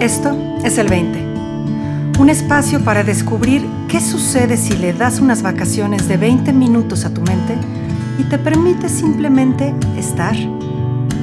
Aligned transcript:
Esto 0.00 0.34
es 0.64 0.78
el 0.78 0.88
20. 0.88 2.18
Un 2.18 2.30
espacio 2.30 2.82
para 2.82 3.04
descubrir 3.04 3.68
qué 3.86 4.00
sucede 4.00 4.56
si 4.56 4.74
le 4.78 4.94
das 4.94 5.20
unas 5.20 5.42
vacaciones 5.42 6.08
de 6.08 6.16
20 6.16 6.54
minutos 6.54 7.04
a 7.04 7.12
tu 7.12 7.20
mente 7.20 7.54
y 8.18 8.24
te 8.24 8.38
permite 8.38 8.88
simplemente 8.88 9.74
estar, 9.98 10.34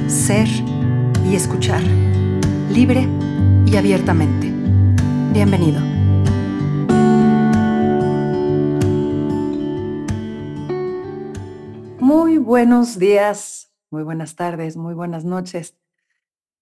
ser 0.06 0.46
y 1.28 1.34
escuchar, 1.34 1.82
libre 2.70 3.08
y 3.66 3.74
abiertamente. 3.74 4.52
Bienvenido. 5.32 5.80
Muy 11.98 12.38
buenos 12.38 12.96
días, 12.96 13.72
muy 13.90 14.04
buenas 14.04 14.36
tardes, 14.36 14.76
muy 14.76 14.94
buenas 14.94 15.24
noches. 15.24 15.76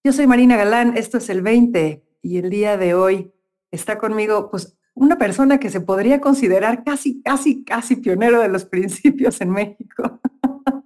Yo 0.03 0.13
soy 0.13 0.25
Marina 0.25 0.57
Galán, 0.57 0.97
esto 0.97 1.19
es 1.19 1.29
el 1.29 1.43
20 1.43 2.06
y 2.27 2.39
el 2.39 2.49
día 2.49 2.75
de 2.75 2.93
hoy 2.93 3.33
está 3.71 3.97
conmigo 3.97 4.51
pues 4.51 4.77
una 4.93 5.17
persona 5.17 5.59
que 5.59 5.69
se 5.69 5.79
podría 5.79 6.19
considerar 6.19 6.83
casi, 6.83 7.21
casi, 7.21 7.63
casi 7.63 7.95
pionero 7.95 8.41
de 8.41 8.49
los 8.49 8.65
principios 8.73 9.39
en 9.39 9.51
México. 9.51 10.19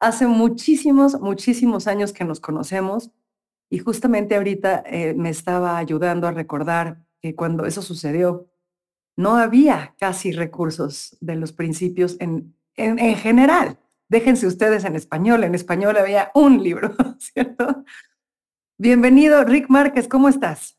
Hace 0.00 0.26
muchísimos, 0.26 1.18
muchísimos 1.20 1.86
años 1.86 2.12
que 2.12 2.24
nos 2.24 2.38
conocemos 2.38 3.12
y 3.70 3.78
justamente 3.78 4.36
ahorita 4.36 4.82
eh, 4.84 5.14
me 5.14 5.30
estaba 5.30 5.78
ayudando 5.78 6.26
a 6.26 6.32
recordar 6.32 7.02
que 7.22 7.34
cuando 7.34 7.64
eso 7.64 7.80
sucedió, 7.80 8.50
no 9.16 9.36
había 9.36 9.94
casi 9.98 10.32
recursos 10.32 11.16
de 11.20 11.36
los 11.36 11.52
principios 11.52 12.16
en, 12.20 12.54
en, 12.76 12.98
en 12.98 13.16
general. 13.16 13.78
Déjense 14.08 14.46
ustedes 14.46 14.84
en 14.84 14.96
español, 14.96 15.44
en 15.44 15.54
español 15.54 15.96
había 15.96 16.30
un 16.34 16.62
libro, 16.62 16.94
¿cierto? 17.18 17.84
Bienvenido, 18.78 19.44
Rick 19.44 19.68
Márquez, 19.68 20.08
¿cómo 20.08 20.28
estás? 20.28 20.78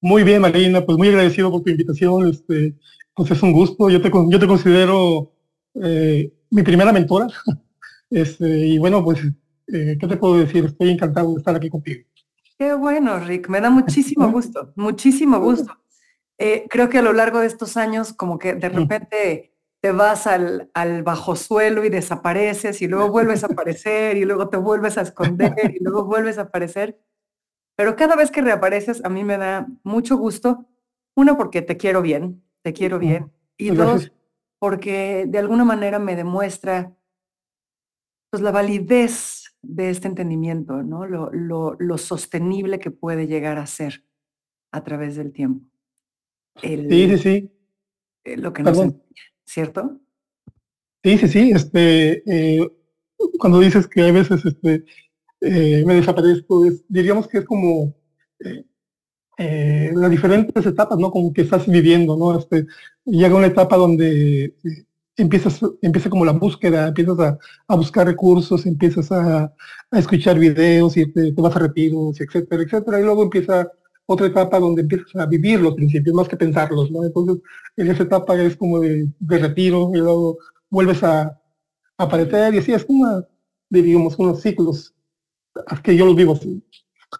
Muy 0.00 0.22
bien, 0.22 0.42
Marina, 0.42 0.84
pues 0.84 0.96
muy 0.96 1.08
agradecido 1.08 1.50
por 1.50 1.62
tu 1.62 1.70
invitación. 1.70 2.28
Este, 2.28 2.74
pues 3.14 3.30
es 3.30 3.42
un 3.42 3.52
gusto. 3.52 3.90
Yo 3.90 4.00
te, 4.00 4.10
yo 4.10 4.38
te 4.38 4.46
considero 4.46 5.32
eh, 5.74 6.32
mi 6.50 6.62
primera 6.62 6.92
mentora. 6.92 7.26
Este, 8.12 8.66
y 8.66 8.76
bueno, 8.76 9.04
pues, 9.04 9.20
eh, 9.68 9.96
¿qué 10.00 10.08
te 10.08 10.16
puedo 10.16 10.36
decir? 10.36 10.64
Estoy 10.64 10.90
encantado 10.90 11.32
de 11.32 11.38
estar 11.38 11.54
aquí 11.54 11.70
contigo. 11.70 12.02
Qué 12.58 12.74
bueno, 12.74 13.20
Rick. 13.20 13.48
Me 13.48 13.60
da 13.60 13.70
muchísimo 13.70 14.28
gusto, 14.32 14.72
muchísimo 14.74 15.38
gusto. 15.38 15.78
Eh, 16.36 16.66
creo 16.68 16.88
que 16.88 16.98
a 16.98 17.02
lo 17.02 17.12
largo 17.12 17.38
de 17.38 17.46
estos 17.46 17.76
años, 17.76 18.12
como 18.12 18.36
que 18.36 18.54
de 18.54 18.68
repente 18.68 19.49
te 19.80 19.92
vas 19.92 20.26
al, 20.26 20.70
al 20.74 21.02
bajo 21.02 21.36
suelo 21.36 21.84
y 21.84 21.88
desapareces 21.88 22.82
y 22.82 22.88
luego 22.88 23.10
vuelves 23.10 23.44
a 23.44 23.46
aparecer 23.50 24.16
y 24.16 24.24
luego 24.24 24.48
te 24.48 24.56
vuelves 24.56 24.98
a 24.98 25.02
esconder 25.02 25.74
y 25.74 25.82
luego 25.82 26.04
vuelves 26.04 26.38
a 26.38 26.42
aparecer. 26.42 27.00
Pero 27.76 27.96
cada 27.96 28.14
vez 28.14 28.30
que 28.30 28.42
reapareces 28.42 29.04
a 29.04 29.08
mí 29.08 29.24
me 29.24 29.38
da 29.38 29.66
mucho 29.84 30.16
gusto. 30.16 30.66
Uno, 31.16 31.36
porque 31.36 31.62
te 31.62 31.76
quiero 31.76 32.02
bien, 32.02 32.42
te 32.62 32.72
quiero 32.72 32.98
bien. 32.98 33.32
Y 33.56 33.70
dos, 33.70 34.12
porque 34.58 35.24
de 35.26 35.38
alguna 35.38 35.64
manera 35.64 35.98
me 35.98 36.14
demuestra 36.14 36.94
pues, 38.30 38.42
la 38.42 38.52
validez 38.52 39.56
de 39.62 39.90
este 39.90 40.08
entendimiento, 40.08 40.82
¿no? 40.82 41.06
Lo, 41.06 41.30
lo, 41.32 41.76
lo 41.78 41.98
sostenible 41.98 42.78
que 42.78 42.90
puede 42.90 43.26
llegar 43.26 43.58
a 43.58 43.66
ser 43.66 44.04
a 44.72 44.84
través 44.84 45.16
del 45.16 45.32
tiempo. 45.32 45.66
El, 46.62 46.88
sí, 46.88 47.08
sí, 47.08 47.18
sí. 47.18 47.52
Eh, 48.24 48.36
lo 48.36 48.52
que 48.52 48.62
nos 48.62 48.78
enseña. 48.78 49.02
¿Cierto? 49.50 49.98
Sí, 51.02 51.18
sí, 51.18 51.28
sí. 51.28 51.50
Este, 51.52 52.22
eh, 52.26 52.70
cuando 53.38 53.58
dices 53.58 53.86
que 53.88 54.02
a 54.02 54.12
veces 54.12 54.44
este, 54.44 54.84
eh, 55.40 55.82
me 55.84 55.94
desaparezco, 55.94 56.66
diríamos 56.88 57.26
que 57.26 57.38
es 57.38 57.44
como 57.44 57.94
eh, 59.38 59.92
las 59.94 60.10
diferentes 60.10 60.64
etapas, 60.64 60.98
¿no? 60.98 61.10
Como 61.10 61.32
que 61.32 61.42
estás 61.42 61.66
viviendo, 61.66 62.16
¿no? 62.16 62.38
Este, 62.38 62.66
llega 63.04 63.34
una 63.34 63.46
etapa 63.46 63.76
donde 63.76 64.54
empiezas, 65.16 65.60
empieza 65.82 66.10
como 66.10 66.24
la 66.24 66.32
búsqueda, 66.32 66.88
empiezas 66.88 67.18
a, 67.66 67.76
buscar 67.76 68.06
recursos, 68.06 68.66
empiezas 68.66 69.10
a, 69.10 69.52
a 69.90 69.98
escuchar 69.98 70.38
videos 70.38 70.96
y 70.96 71.10
te, 71.12 71.32
te, 71.32 71.42
vas 71.42 71.56
a 71.56 71.58
retiros, 71.58 72.20
etcétera, 72.20 72.62
etcétera, 72.62 73.00
y 73.00 73.04
luego 73.04 73.24
empieza 73.24 73.70
otra 74.12 74.26
etapa 74.26 74.58
donde 74.58 74.82
empiezas 74.82 75.14
a 75.14 75.26
vivir 75.26 75.60
los 75.60 75.74
principios 75.74 76.14
más 76.14 76.28
que 76.28 76.36
pensarlos, 76.36 76.90
¿no? 76.90 77.04
Entonces, 77.04 77.38
en 77.76 77.90
esa 77.90 78.02
etapa 78.02 78.34
es 78.42 78.56
como 78.56 78.80
de, 78.80 79.08
de 79.20 79.38
retiro 79.38 79.90
y 79.94 79.98
luego 79.98 80.38
vuelves 80.68 81.02
a, 81.04 81.40
aparecer 82.00 82.54
y 82.54 82.58
así 82.58 82.72
es 82.72 82.84
como, 82.84 83.22
digamos, 83.68 84.18
unos 84.18 84.40
ciclos 84.40 84.94
que 85.82 85.94
yo 85.94 86.06
los 86.06 86.16
vivo 86.16 86.32
así. 86.32 86.64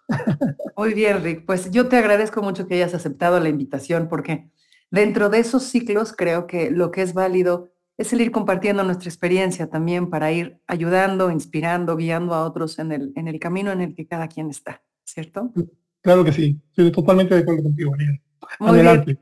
Muy 0.77 0.93
bien, 0.93 1.23
Rick. 1.23 1.45
Pues 1.45 1.69
yo 1.69 1.87
te 1.87 1.97
agradezco 1.97 2.41
mucho 2.41 2.67
que 2.67 2.75
hayas 2.75 2.93
aceptado 2.93 3.39
la 3.39 3.49
invitación 3.49 4.07
porque 4.09 4.49
dentro 4.89 5.29
de 5.29 5.39
esos 5.39 5.63
ciclos 5.63 6.13
creo 6.17 6.47
que 6.47 6.71
lo 6.71 6.89
que 6.89 7.03
es 7.03 7.13
válido 7.13 7.71
es 7.97 8.11
el 8.13 8.21
ir 8.21 8.31
compartiendo 8.31 8.83
nuestra 8.83 9.09
experiencia 9.09 9.69
también 9.69 10.09
para 10.09 10.31
ir 10.31 10.59
ayudando, 10.65 11.29
inspirando, 11.29 11.95
guiando 11.95 12.33
a 12.33 12.45
otros 12.45 12.79
en 12.79 12.91
el, 12.91 13.13
en 13.15 13.27
el 13.27 13.39
camino 13.39 13.71
en 13.71 13.81
el 13.81 13.93
que 13.93 14.07
cada 14.07 14.27
quien 14.27 14.49
está, 14.49 14.81
¿cierto? 15.03 15.53
Claro 16.01 16.23
que 16.23 16.31
sí, 16.31 16.59
estoy 16.69 16.91
totalmente 16.91 17.35
de 17.35 17.41
acuerdo 17.41 17.63
contigo, 17.63 17.91
María. 17.91 18.19
Muy 18.59 18.69
Adelante. 18.69 19.05
Bien. 19.13 19.19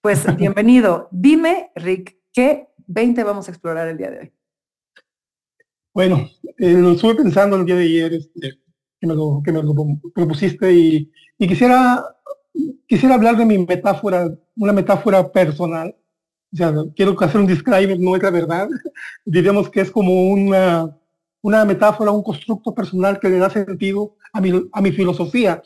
Pues 0.00 0.24
bienvenido. 0.36 1.08
Dime, 1.12 1.70
Rick, 1.76 2.16
¿qué 2.32 2.68
20 2.86 3.22
vamos 3.22 3.48
a 3.48 3.50
explorar 3.50 3.86
el 3.88 3.98
día 3.98 4.10
de 4.10 4.18
hoy? 4.18 4.32
Bueno, 5.94 6.28
eh, 6.56 6.72
lo 6.72 6.92
estuve 6.92 7.16
pensando 7.16 7.56
el 7.56 7.66
día 7.66 7.76
de 7.76 7.84
ayer, 7.84 8.14
este, 8.14 8.60
que, 8.98 9.06
me 9.06 9.14
lo, 9.14 9.42
que 9.44 9.52
me 9.52 9.62
lo 9.62 9.74
propusiste 10.14 10.72
y, 10.72 11.12
y, 11.36 11.46
quisiera, 11.46 12.02
quisiera 12.86 13.14
hablar 13.14 13.36
de 13.36 13.44
mi 13.44 13.58
metáfora, 13.58 14.34
una 14.56 14.72
metáfora 14.72 15.30
personal. 15.30 15.94
O 16.50 16.56
sea, 16.56 16.72
quiero 16.96 17.14
hacer 17.20 17.40
un 17.42 17.46
disclaimer, 17.46 18.00
no 18.00 18.16
es 18.16 18.22
la 18.22 18.30
verdad. 18.30 18.68
Diríamos 19.26 19.68
que 19.68 19.82
es 19.82 19.90
como 19.90 20.30
una, 20.30 20.98
una 21.42 21.66
metáfora, 21.66 22.10
un 22.10 22.22
constructo 22.22 22.74
personal 22.74 23.20
que 23.20 23.28
le 23.28 23.36
da 23.36 23.50
sentido 23.50 24.16
a 24.32 24.40
mi, 24.40 24.50
a 24.72 24.80
mi 24.80 24.92
filosofía 24.92 25.62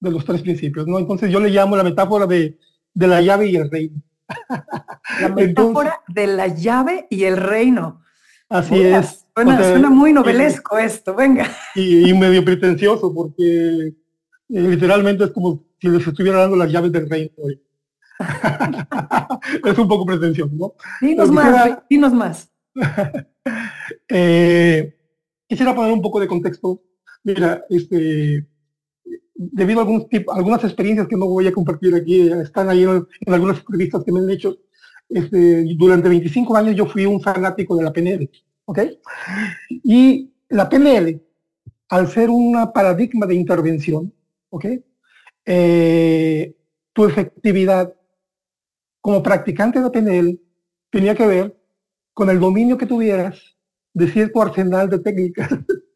de 0.00 0.10
los 0.10 0.24
tres 0.24 0.42
principios, 0.42 0.86
¿no? 0.86 0.98
Entonces 0.98 1.30
yo 1.30 1.38
le 1.40 1.50
llamo 1.50 1.76
la 1.76 1.84
metáfora 1.84 2.26
de, 2.26 2.58
de 2.94 3.06
la 3.06 3.20
llave 3.20 3.48
y 3.48 3.56
el 3.56 3.70
reino. 3.70 4.02
La 5.20 5.28
metáfora 5.34 6.00
de 6.08 6.26
la 6.26 6.48
llave 6.48 7.06
y 7.10 7.24
el 7.24 7.36
reino. 7.36 8.02
Así 8.48 8.80
es. 8.80 9.26
Suena, 9.34 9.62
suena 9.62 9.90
muy 9.90 10.12
novelesco 10.12 10.76
esto, 10.76 11.14
venga. 11.14 11.46
Y, 11.74 12.12
medio 12.14 12.44
pretencioso, 12.44 13.14
porque 13.14 13.86
eh, 13.86 13.94
literalmente 14.48 15.24
es 15.24 15.30
como 15.30 15.64
si 15.80 15.88
les 15.88 16.06
estuviera 16.06 16.40
dando 16.40 16.56
las 16.56 16.70
llaves 16.70 16.92
del 16.92 17.08
reino. 17.08 17.30
es 19.64 19.78
un 19.78 19.88
poco 19.88 20.04
pretencioso, 20.04 20.52
¿no? 20.54 20.74
Dinos 21.00 21.30
más, 21.30 21.78
dinos 21.88 22.12
más. 22.12 22.50
eh, 24.08 24.94
quisiera 25.48 25.74
poner 25.74 25.92
un 25.92 26.02
poco 26.02 26.20
de 26.20 26.28
contexto. 26.28 26.82
Mira, 27.22 27.64
este, 27.70 28.46
debido 29.42 29.80
a 29.80 29.82
algún 29.84 30.06
tipo, 30.06 30.32
algunas 30.32 30.62
experiencias 30.64 31.08
que 31.08 31.16
no 31.16 31.26
voy 31.26 31.46
a 31.46 31.52
compartir 31.52 31.94
aquí, 31.94 32.28
están 32.30 32.68
ahí 32.68 32.82
en, 32.82 33.06
algunas 33.26 33.58
entrevistas 33.58 34.04
que 34.04 34.12
me 34.12 34.20
han 34.20 34.30
hecho, 34.30 34.58
este, 35.08 35.64
durante 35.76 36.10
25 36.10 36.56
años 36.56 36.76
yo 36.76 36.84
fui 36.84 37.06
un 37.06 37.22
fanático 37.22 37.74
de 37.74 37.84
la 37.84 37.92
PNL, 37.92 38.30
¿ok? 38.66 38.78
Y 39.82 40.30
la 40.50 40.68
PNL, 40.68 41.22
al 41.88 42.08
ser 42.08 42.28
una 42.28 42.70
paradigma 42.70 43.26
de 43.26 43.34
intervención, 43.34 44.12
¿ok? 44.50 44.66
Eh, 45.46 46.54
tu 46.92 47.06
efectividad 47.06 47.94
como 49.00 49.22
practicante 49.22 49.80
de 49.80 49.90
PNL 49.90 50.40
tenía 50.90 51.14
que 51.14 51.26
ver 51.26 51.58
con 52.12 52.28
el 52.28 52.38
dominio 52.38 52.76
que 52.76 52.84
tuvieras 52.84 53.40
de 53.94 54.06
cierto 54.06 54.42
arsenal 54.42 54.90
de 54.90 54.98
técnicas 54.98 55.48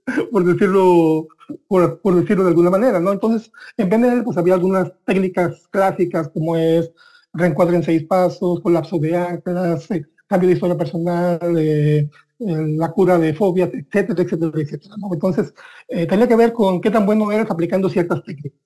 por 0.30 0.44
decirlo, 0.44 1.28
por, 1.68 2.00
decirlo 2.14 2.44
de 2.44 2.50
alguna 2.50 2.70
manera, 2.70 3.00
¿no? 3.00 3.12
Entonces, 3.12 3.50
en 3.76 3.88
PNL, 3.88 4.24
pues 4.24 4.36
había 4.36 4.54
algunas 4.54 4.92
técnicas 5.04 5.66
clásicas 5.70 6.28
como 6.28 6.56
es 6.56 6.92
reencuadre 7.32 7.76
en 7.76 7.82
seis 7.82 8.04
pasos, 8.04 8.60
colapso 8.60 8.98
de 8.98 9.16
anclas, 9.16 9.90
eh, 9.90 10.06
cambio 10.26 10.48
de 10.48 10.54
historia 10.54 10.76
personal, 10.76 11.38
eh, 11.58 12.08
la 12.38 12.90
cura 12.92 13.18
de 13.18 13.34
fobias, 13.34 13.70
etcétera, 13.72 14.22
etcétera, 14.22 14.52
etcétera. 14.54 14.94
Entonces, 15.12 15.54
eh, 15.88 16.06
tenía 16.06 16.28
que 16.28 16.36
ver 16.36 16.52
con 16.52 16.80
qué 16.80 16.90
tan 16.90 17.06
bueno 17.06 17.30
eres 17.32 17.50
aplicando 17.50 17.88
ciertas 17.88 18.22
técnicas. 18.24 18.60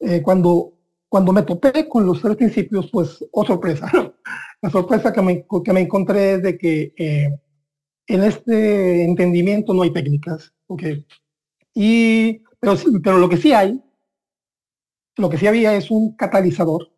Eh, 0.00 0.22
cuando, 0.22 0.74
cuando 1.08 1.32
me 1.32 1.42
topé 1.42 1.88
con 1.88 2.06
los 2.06 2.20
tres 2.20 2.36
principios, 2.36 2.90
pues, 2.90 3.24
oh 3.32 3.44
sorpresa. 3.44 3.90
La 4.62 4.70
sorpresa 4.70 5.12
que 5.12 5.22
me, 5.22 5.46
que 5.64 5.72
me 5.72 5.80
encontré 5.80 6.34
es 6.34 6.42
de 6.42 6.58
que 6.58 6.92
en 8.08 8.22
este 8.24 9.04
entendimiento 9.04 9.72
no 9.72 9.82
hay 9.82 9.92
técnicas, 9.92 10.52
¿ok? 10.66 10.82
Y, 11.80 12.42
pero, 12.58 13.18
lo 13.18 13.28
que 13.28 13.36
sí 13.36 13.52
hay, 13.52 13.80
lo 15.16 15.30
que 15.30 15.38
sí 15.38 15.46
había 15.46 15.76
es 15.76 15.92
un 15.92 16.16
catalizador, 16.16 16.90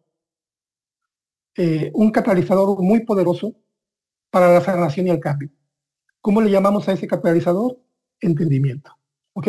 eh, 1.54 1.90
un 1.92 2.10
catalizador 2.10 2.80
muy 2.80 3.04
poderoso 3.04 3.54
para 4.30 4.50
la 4.50 4.62
sanación 4.62 5.06
y 5.06 5.10
el 5.10 5.20
cambio. 5.20 5.50
¿Cómo 6.22 6.40
le 6.40 6.50
llamamos 6.50 6.88
a 6.88 6.92
ese 6.92 7.06
catalizador? 7.06 7.78
Entendimiento. 8.22 8.96
¿Ok? 9.34 9.48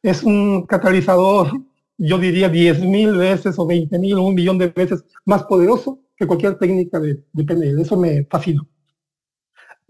Es 0.00 0.22
un 0.22 0.64
catalizador 0.64 1.50
yo 1.96 2.16
diría 2.16 2.48
10 2.48 2.84
mil 2.84 3.16
veces 3.16 3.58
o 3.58 3.66
20 3.66 3.98
mil 3.98 4.14
o 4.14 4.22
un 4.22 4.36
millón 4.36 4.58
de 4.58 4.68
veces 4.68 5.04
más 5.24 5.42
poderoso 5.42 6.04
que 6.16 6.28
cualquier 6.28 6.56
técnica 6.56 7.00
de, 7.00 7.24
de 7.32 7.44
PNL. 7.44 7.82
Eso 7.82 7.96
me 7.96 8.24
fascina. 8.26 8.64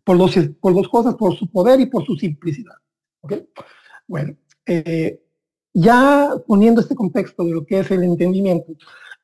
Por 0.02 0.17
dos, 0.17 0.35
por 0.62 0.73
dos 0.73 0.88
cosas, 0.88 1.14
por 1.17 1.37
su 1.37 1.50
poder 1.50 1.79
y 1.79 1.85
por 1.85 2.06
su 2.06 2.17
simplicidad. 2.17 2.76
¿okay? 3.20 3.46
Bueno, 4.06 4.35
eh, 4.69 5.23
ya 5.73 6.31
poniendo 6.47 6.81
este 6.82 6.94
contexto 6.94 7.43
de 7.44 7.53
lo 7.53 7.65
que 7.65 7.81
es 7.81 7.91
el 7.91 8.05
entendimiento, 8.05 8.75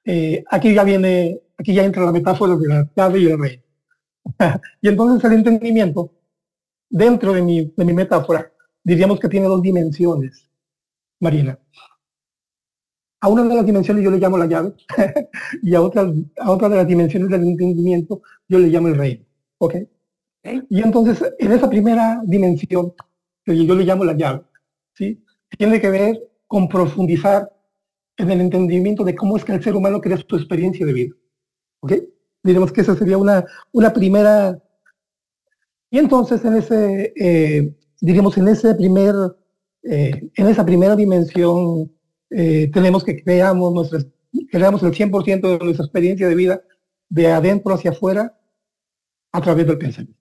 eh, 0.05 0.43
aquí 0.51 0.75
ya 0.75 0.85
viene, 0.85 1.41
aquí 1.59 1.75
ya 1.75 1.85
entra 1.85 2.05
la 2.05 2.13
metáfora 2.13 2.57
de 2.57 2.69
la 2.69 2.91
llave 2.97 3.21
y 3.21 3.27
el 3.27 3.39
rey. 3.39 3.63
y 4.81 4.89
entonces 4.89 5.23
el 5.31 5.39
entendimiento, 5.39 6.13
dentro 6.89 7.35
de 7.35 7.43
mi, 7.43 7.73
de 7.77 7.85
mi 7.85 7.93
metáfora, 7.93 8.51
diríamos 8.83 9.21
que 9.21 9.29
tiene 9.29 9.47
dos 9.47 9.61
dimensiones, 9.61 10.49
Marina. 11.21 11.59
A 13.21 13.29
una 13.29 13.43
de 13.45 13.55
las 13.55 13.67
dimensiones 13.67 14.05
yo 14.05 14.11
le 14.11 14.19
llamo 14.19 14.39
la 14.39 14.47
llave 14.47 14.75
y 15.63 15.75
a 15.75 15.81
otra, 15.81 16.11
a 16.41 16.51
otra 16.51 16.69
de 16.69 16.77
las 16.77 16.87
dimensiones 16.87 17.29
del 17.29 17.43
entendimiento 17.43 18.23
yo 18.49 18.59
le 18.59 18.69
llamo 18.69 18.89
el 18.89 18.97
rey. 18.97 19.27
¿Ok? 19.59 19.77
Y 20.69 20.83
entonces, 20.83 21.23
en 21.39 21.53
esa 21.53 21.71
primera 21.71 22.21
dimensión, 22.25 22.93
que 23.45 23.65
yo 23.65 23.75
le 23.75 23.85
llamo 23.85 24.05
la 24.05 24.13
llave, 24.13 24.43
¿sí? 24.95 25.24
Tiene 25.57 25.81
que 25.81 25.91
ver 25.91 26.19
con 26.47 26.69
profundizar 26.69 27.51
en 28.17 28.31
el 28.31 28.41
entendimiento 28.41 29.05
de 29.05 29.15
cómo 29.15 29.37
es 29.37 29.45
que 29.45 29.53
el 29.53 29.63
ser 29.63 29.75
humano 29.75 30.01
crea 30.01 30.17
su 30.17 30.37
experiencia 30.37 30.87
de 30.87 30.93
vida. 30.93 31.15
¿Ok? 31.81 31.95
Diremos 32.43 32.73
que 32.73 32.83
esa 32.83 32.97
sería 32.97 33.19
una, 33.19 33.45
una 33.73 33.93
primera... 33.93 34.61
Y 35.91 35.99
entonces 35.99 36.45
en 36.45 36.57
ese, 36.57 37.13
eh, 37.17 37.77
diríamos, 38.01 38.37
en 38.37 38.49
ese 38.49 38.75
primer, 38.75 39.15
eh, 39.83 40.29
en 40.35 40.47
esa 40.49 40.65
primera 40.65 40.97
dimensión, 40.97 41.93
eh, 42.31 42.71
tenemos 42.73 43.05
que 43.05 43.23
creamos, 43.23 43.73
nuestras, 43.73 44.07
creamos 44.51 44.83
el 44.83 44.93
100% 44.93 45.41
de 45.41 45.65
nuestra 45.65 45.85
experiencia 45.85 46.29
de 46.29 46.35
vida 46.35 46.63
de 47.09 47.29
adentro 47.29 47.75
hacia 47.75 47.93
afuera 47.93 48.37
a 49.33 49.41
través 49.41 49.67
del 49.67 49.79
pensamiento. 49.79 50.21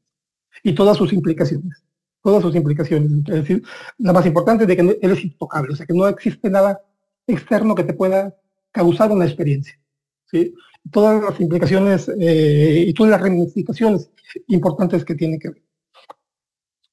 Y 0.64 0.76
todas 0.76 0.98
sus 0.98 1.12
implicaciones. 1.12 1.84
Todas 2.24 2.42
sus 2.42 2.56
implicaciones. 2.56 3.12
Es 3.28 3.36
decir, 3.36 3.64
la 4.00 4.14
más 4.14 4.26
importante 4.26 4.64
es 4.64 4.68
de 4.68 4.76
que 4.76 4.82
él 4.82 5.12
es 5.12 5.24
intocable, 5.24 5.74
o 5.74 5.76
sea, 5.76 5.86
que 5.86 5.94
no 5.94 6.08
existe 6.08 6.50
nada 6.50 6.82
externo 7.28 7.76
que 7.76 7.84
te 7.84 7.94
pueda 7.94 8.36
causar 8.72 9.12
una 9.12 9.26
experiencia. 9.26 9.80
¿sí? 10.26 10.54
Todas 10.92 11.24
las 11.24 11.40
implicaciones 11.40 12.10
eh, 12.20 12.86
y 12.88 12.94
todas 12.94 13.12
las 13.12 13.22
ramificaciones 13.22 14.10
importantes 14.48 15.06
que 15.06 15.16
tiene 15.16 15.38
que 15.38 15.50
ver. 15.50 15.64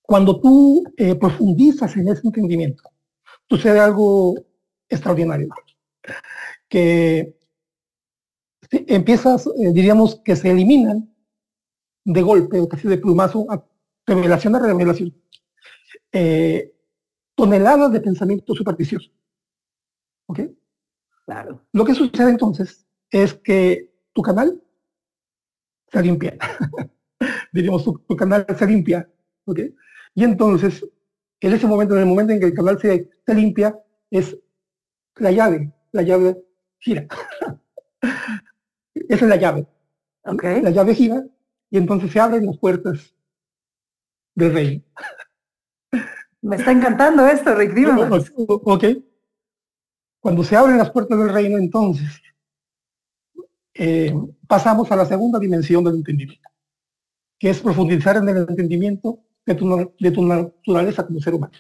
Cuando 0.03 0.41
tú 0.41 0.85
eh, 0.97 1.15
profundizas 1.15 1.97
en 1.97 2.09
ese 2.09 2.23
entendimiento, 2.25 2.83
sucede 3.49 3.81
algo 3.81 4.35
extraordinario, 4.89 5.49
que 6.69 7.37
empiezas, 8.71 9.47
eh, 9.47 9.73
diríamos, 9.73 10.21
que 10.25 10.37
se 10.37 10.51
eliminan 10.51 11.15
de 12.05 12.23
golpe 12.23 12.61
o 12.61 12.69
casi 12.69 12.89
de 12.89 12.99
plumazo, 12.99 13.47
revelación 14.15 14.55
a 14.57 14.59
revelación, 14.59 15.15
toneladas 17.35 17.93
de 17.93 18.01
pensamiento 18.01 18.55
supersticioso. 18.55 19.11
¿Ok? 20.27 20.41
Claro. 21.25 21.65
Lo 21.73 21.85
que 21.85 21.95
sucede 21.95 22.31
entonces 22.31 22.87
es 23.11 23.35
que 23.35 23.93
tu 24.13 24.23
canal 24.23 24.63
se 25.93 26.03
limpia. 26.03 26.37
Diríamos, 27.53 27.85
tu, 27.85 28.17
canal 28.17 28.47
se 28.57 28.67
limpia. 28.67 29.09
¿Ok? 29.45 29.61
Y 30.15 30.25
entonces, 30.25 30.85
en 31.41 31.53
ese 31.53 31.67
momento, 31.67 31.95
en 31.95 32.01
el 32.01 32.07
momento 32.07 32.33
en 32.33 32.41
que 32.41 32.47
el 32.47 32.55
canal 32.55 32.81
se, 32.81 33.11
se 33.25 33.35
limpia, 33.35 33.79
es 34.11 34.37
la 35.17 35.31
llave. 35.31 35.73
La 35.93 36.03
llave 36.03 36.43
gira. 36.79 37.07
Esa 38.95 39.25
es 39.25 39.29
la 39.29 39.37
llave. 39.37 39.67
Okay. 40.23 40.61
La 40.63 40.71
llave 40.71 40.95
gira 40.95 41.25
y 41.71 41.79
entonces 41.79 42.13
se 42.13 42.21
abren 42.21 42.47
las 42.47 42.59
puertas 42.59 43.15
del 44.41 44.53
reino. 44.53 44.83
Me 46.43 46.57
está 46.57 46.73
encantando 46.73 47.27
esto, 47.27 47.55
Rick. 47.55 47.75
Ok. 48.65 48.85
Cuando 50.21 50.45
se 50.45 50.57
abren 50.57 50.79
las 50.79 50.91
puertas 50.91 51.19
del 51.19 51.33
reino, 51.33 51.59
entonces 51.59 52.21
eh, 53.75 54.15
pasamos 54.47 54.91
a 54.93 54.97
la 54.97 55.07
segunda 55.07 55.39
dimensión 55.39 55.85
del 55.85 55.97
entendimiento, 55.97 56.49
que 57.39 57.51
es 57.51 57.61
profundizar 57.61 58.17
en 58.17 58.29
el 58.29 58.37
entendimiento 58.39 59.21
de 59.47 59.55
tu, 59.55 59.95
de 59.99 60.11
tu 60.11 60.27
naturaleza 60.27 61.07
como 61.07 61.21
ser 61.21 61.35
humano. 61.35 61.53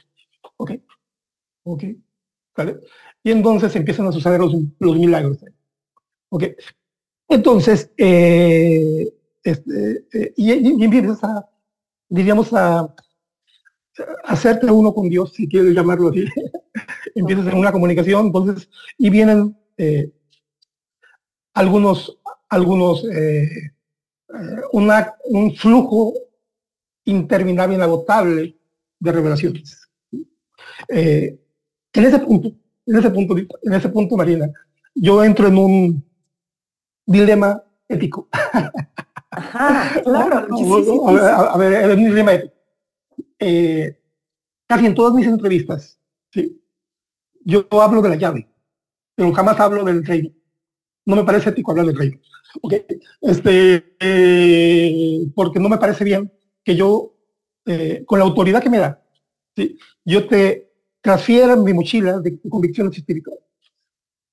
¿Ok? 0.56 0.72
¿Ok? 1.64 1.84
¿Vale? 2.56 2.80
Y 3.22 3.30
entonces 3.30 3.74
empiezan 3.76 4.06
a 4.06 4.12
suceder 4.12 4.40
los, 4.40 4.54
los 4.78 4.96
milagros. 4.98 5.38
¿Ok? 6.30 6.44
Entonces, 7.28 7.92
eh, 7.96 9.12
este, 9.42 10.06
eh, 10.12 10.34
y, 10.36 10.52
y, 10.52 10.84
empiezas 10.84 11.22
a, 11.24 11.48
diríamos, 12.10 12.52
a, 12.52 12.94
hacerte 14.24 14.66
uno 14.66 14.92
con 14.92 15.08
Dios, 15.08 15.32
si 15.32 15.48
quieres 15.48 15.74
llamarlo 15.74 16.10
así. 16.10 16.24
Empiezas 17.14 17.46
en 17.46 17.58
una 17.58 17.72
comunicación, 17.72 18.26
entonces, 18.26 18.68
y 18.98 19.10
vienen 19.10 19.56
eh, 19.76 20.12
algunos, 21.54 22.18
algunos, 22.48 23.04
eh, 23.04 23.44
eh, 23.44 24.60
una, 24.72 25.14
un 25.24 25.54
flujo 25.54 26.14
interminable, 27.04 27.74
inagotable 27.74 28.56
de 28.98 29.12
revelaciones. 29.12 29.88
en 30.88 31.38
ese 31.92 32.18
punto, 32.18 32.52
en 32.86 32.96
ese 32.96 33.10
punto, 33.10 33.36
en 33.36 33.72
ese 33.72 33.88
punto, 33.88 34.16
Marina, 34.16 34.50
yo 34.94 35.24
entro 35.24 35.48
en 35.48 35.58
un 35.58 36.04
dilema 37.06 37.62
ético. 37.88 38.28
Ajá, 39.30 40.02
claro. 40.02 40.46
a, 41.06 41.56
ver, 41.56 41.74
a, 41.76 41.86
ver, 41.86 41.96
dilema 41.96 42.34
ético 42.34 42.60
eh, 43.38 43.98
casi 44.66 44.86
en 44.86 44.94
todas 44.94 45.14
mis 45.14 45.26
entrevistas, 45.26 45.98
¿sí? 46.32 46.62
yo 47.44 47.66
hablo 47.82 48.02
de 48.02 48.10
la 48.10 48.16
llave, 48.16 48.48
pero 49.14 49.32
jamás 49.32 49.58
hablo 49.58 49.84
del 49.84 50.04
reino. 50.04 50.30
No 51.06 51.16
me 51.16 51.24
parece 51.24 51.50
ético 51.50 51.70
hablar 51.70 51.86
del 51.86 51.96
reino. 51.96 52.20
¿okay? 52.60 52.84
Este, 53.20 53.96
eh, 53.98 55.26
porque 55.34 55.58
no 55.58 55.68
me 55.68 55.78
parece 55.78 56.04
bien 56.04 56.30
que 56.62 56.76
yo, 56.76 57.16
eh, 57.66 58.04
con 58.06 58.18
la 58.18 58.26
autoridad 58.26 58.62
que 58.62 58.70
me 58.70 58.78
da, 58.78 59.02
¿sí? 59.56 59.78
yo 60.04 60.28
te 60.28 60.70
transfiera 61.00 61.56
mi 61.56 61.72
mochila 61.72 62.20
de 62.20 62.38
convicciones 62.48 62.96
espirituales. 62.96 63.42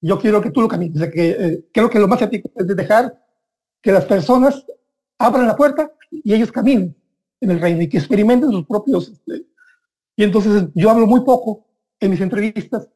Yo 0.02 0.20
quiero 0.20 0.42
que 0.42 0.52
tú 0.52 0.62
lo 0.62 0.68
camines. 0.68 0.98
O 0.98 1.00
sea, 1.00 1.10
que, 1.10 1.30
eh, 1.30 1.66
creo 1.74 1.90
que 1.90 2.00
lo 2.00 2.08
más 2.08 2.22
ético 2.22 2.52
es 2.56 2.68
dejar 2.68 3.20
que 3.82 3.92
las 3.92 4.06
personas 4.06 4.66
abran 5.18 5.48
la 5.48 5.56
puerta 5.56 5.92
y 6.12 6.34
ellos 6.34 6.52
caminen 6.52 6.96
en 7.40 7.52
el 7.52 7.60
reino 7.60 7.82
y 7.82 7.90
que 7.90 7.98
experimenten 7.98 8.52
sus 8.52 8.66
propios... 8.66 9.10
Este, 9.10 9.46
y 10.16 10.24
entonces 10.24 10.70
yo 10.74 10.90
hablo 10.90 11.06
muy 11.06 11.22
poco 11.22 11.68
en 12.00 12.10
mis 12.10 12.22
entrevistas 12.22 12.90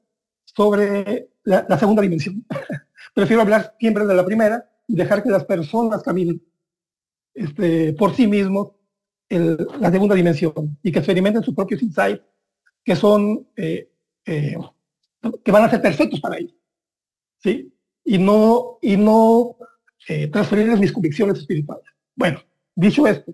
sobre 0.44 1.30
la, 1.44 1.78
segunda 1.78 2.01
dimensión. 2.01 2.44
Prefiero 3.13 3.44
hablar 3.44 3.75
siempre 3.80 4.06
de 4.06 4.16
la 4.16 4.25
primera 4.25 4.68
y 4.88 4.96
dejar 4.96 5.22
que 5.22 5.30
las 5.30 5.46
personas 5.46 6.01
caminen 6.01 6.42
este, 7.34 7.94
por 7.94 8.16
sí 8.16 8.28
mismos 8.28 8.72
la 9.30 9.92
segunda 9.92 10.16
dimensión 10.16 10.78
y 10.84 10.92
que 10.92 11.00
experimenten 11.00 11.44
sus 11.44 11.56
propios 11.56 11.82
insights 11.82 12.22
que 12.84 12.96
son, 12.96 13.48
eh, 13.56 13.90
eh, 14.25 14.58
que 15.44 15.51
van 15.51 15.63
a 15.63 15.70
ser 15.70 15.82
perfectos 15.82 16.20
para 16.20 16.38
ellos. 16.38 16.56
¿Sí? 17.38 17.74
Y 18.04 18.18
no, 18.18 18.80
y 18.82 18.98
no 18.98 19.58
eh, 20.08 20.28
transferirles 20.28 20.80
mis 20.80 20.92
convicciones 20.92 21.40
espirituales. 21.40 21.90
Bueno, 22.22 22.40
dicho 22.75 23.08
esto, 23.08 23.34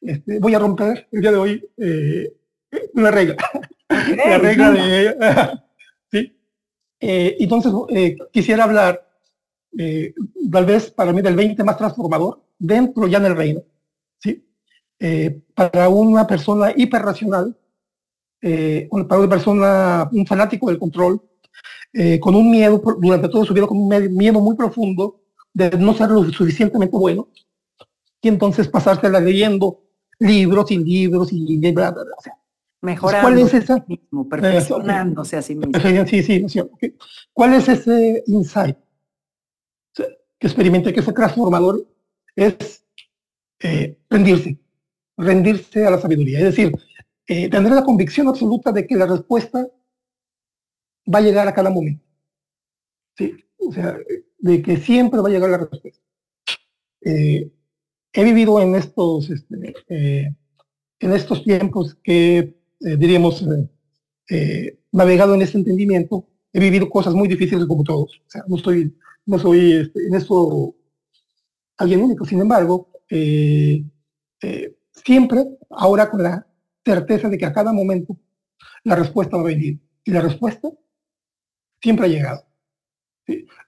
este, 0.00 0.40
voy 0.40 0.52
a 0.56 0.58
romper 0.58 1.06
el 1.12 1.20
día 1.20 1.30
de 1.30 1.38
hoy 1.38 1.70
eh, 1.76 2.32
una 2.94 3.12
regla. 3.12 3.36
la 3.88 4.38
regla 4.38 4.72
de... 4.72 5.16
¿sí? 6.10 6.36
Eh, 6.98 7.36
entonces, 7.38 7.72
eh, 7.90 8.16
quisiera 8.32 8.64
hablar, 8.64 9.08
tal 10.50 10.66
vez 10.66 10.90
para 10.90 11.12
mí, 11.12 11.22
del 11.22 11.36
20 11.36 11.62
más 11.62 11.76
transformador 11.78 12.42
dentro 12.58 13.06
ya 13.06 13.18
en 13.18 13.26
el 13.26 13.36
reino. 13.36 13.62
¿sí? 14.18 14.44
para 15.54 15.88
una 15.88 16.26
persona 16.26 16.72
hiperracional, 16.74 17.56
para 18.40 19.20
una 19.20 19.28
persona, 19.28 20.10
un 20.10 20.26
fanático 20.26 20.70
del 20.70 20.80
control, 20.80 21.22
con 22.18 22.34
un 22.34 22.50
miedo, 22.50 22.82
durante 23.00 23.28
todo 23.28 23.44
su 23.44 23.54
vida, 23.54 23.68
con 23.68 23.78
un 23.78 24.16
miedo 24.16 24.40
muy 24.40 24.56
profundo 24.56 25.20
de 25.52 25.70
no 25.78 25.94
ser 25.94 26.10
lo 26.10 26.24
suficientemente 26.32 26.96
bueno, 26.96 27.28
y 28.24 28.28
entonces 28.28 28.68
pasársela 28.68 29.20
leyendo 29.20 29.82
libros 30.18 30.70
y 30.70 30.78
libros 30.78 31.28
y 31.32 31.58
bla, 31.72 31.90
bla, 31.90 32.04
bla. 32.04 32.14
O 32.18 32.22
sea, 32.22 32.38
Mejorando 32.84 33.28
¿Cuál 33.28 33.38
es 33.38 33.54
esa? 33.54 33.82
Mismo, 33.88 34.28
perfeccionándose 34.28 35.38
a 35.38 35.42
sí 35.42 35.54
mismo. 35.54 35.72
Sí, 36.06 36.22
sí, 36.22 36.46
sí. 36.46 36.60
¿Cuál 37.32 37.54
es 37.54 37.66
ese 37.66 38.22
insight 38.26 38.76
que 39.94 40.46
experimenté 40.46 40.92
que 40.92 41.00
fue 41.00 41.14
transformador? 41.14 41.82
Es 42.36 42.84
eh, 43.60 43.96
rendirse, 44.10 44.58
rendirse 45.16 45.86
a 45.86 45.92
la 45.92 45.98
sabiduría. 45.98 46.40
Es 46.40 46.44
decir, 46.44 46.72
eh, 47.26 47.48
tener 47.48 47.72
la 47.72 47.84
convicción 47.84 48.28
absoluta 48.28 48.70
de 48.70 48.86
que 48.86 48.96
la 48.96 49.06
respuesta 49.06 49.66
va 51.12 51.18
a 51.20 51.22
llegar 51.22 51.48
a 51.48 51.54
cada 51.54 51.70
momento. 51.70 52.04
Sí, 53.16 53.34
o 53.56 53.72
sea, 53.72 53.96
de 54.36 54.60
que 54.60 54.76
siempre 54.76 55.20
va 55.20 55.30
a 55.30 55.32
llegar 55.32 55.48
la 55.48 55.56
respuesta. 55.56 56.02
Eh, 57.00 57.50
he 58.14 58.24
vivido 58.24 58.60
en 58.60 58.74
estos, 58.76 59.28
este, 59.28 59.74
eh, 59.88 60.34
en 61.00 61.12
estos 61.12 61.42
tiempos 61.42 61.98
que, 62.02 62.38
eh, 62.38 62.96
diríamos, 62.96 63.44
navegado 64.92 65.34
en 65.34 65.42
este 65.42 65.58
entendimiento, 65.58 66.28
he 66.52 66.60
vivido 66.60 66.88
cosas 66.88 67.14
muy 67.14 67.28
difíciles 67.28 67.66
como 67.66 67.82
todos. 67.82 68.22
O 68.26 68.30
sea, 68.30 68.44
no 68.46 68.56
estoy, 68.56 68.96
no 69.26 69.38
soy 69.38 69.72
este, 69.72 70.06
en 70.06 70.14
eso 70.14 70.74
alguien 71.76 72.02
único. 72.02 72.24
Sin 72.24 72.40
embargo, 72.40 72.88
siempre, 74.92 75.44
ahora 75.70 76.08
con 76.08 76.22
la 76.22 76.46
certeza 76.84 77.28
de 77.28 77.36
que 77.36 77.46
a 77.46 77.52
cada 77.52 77.72
momento 77.72 78.16
la 78.84 78.94
respuesta 78.94 79.36
va 79.36 79.42
a 79.42 79.46
venir. 79.46 79.80
Y 80.04 80.12
la 80.12 80.20
respuesta 80.20 80.70
siempre 81.82 82.06
ha 82.06 82.08
llegado. 82.08 82.46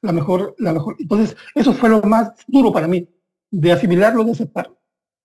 La 0.03 0.13
mejor, 0.13 0.55
la 0.59 0.73
mejor. 0.73 0.97
Entonces, 0.99 1.37
eso 1.55 1.73
fue 1.73 1.89
lo 1.89 2.01
más 2.03 2.33
duro 2.47 2.73
para 2.73 2.87
mí, 2.87 3.09
de 3.57 3.73
asimilarlo, 3.73 4.23
de 4.25 4.33
aceptarlo. 4.33 4.79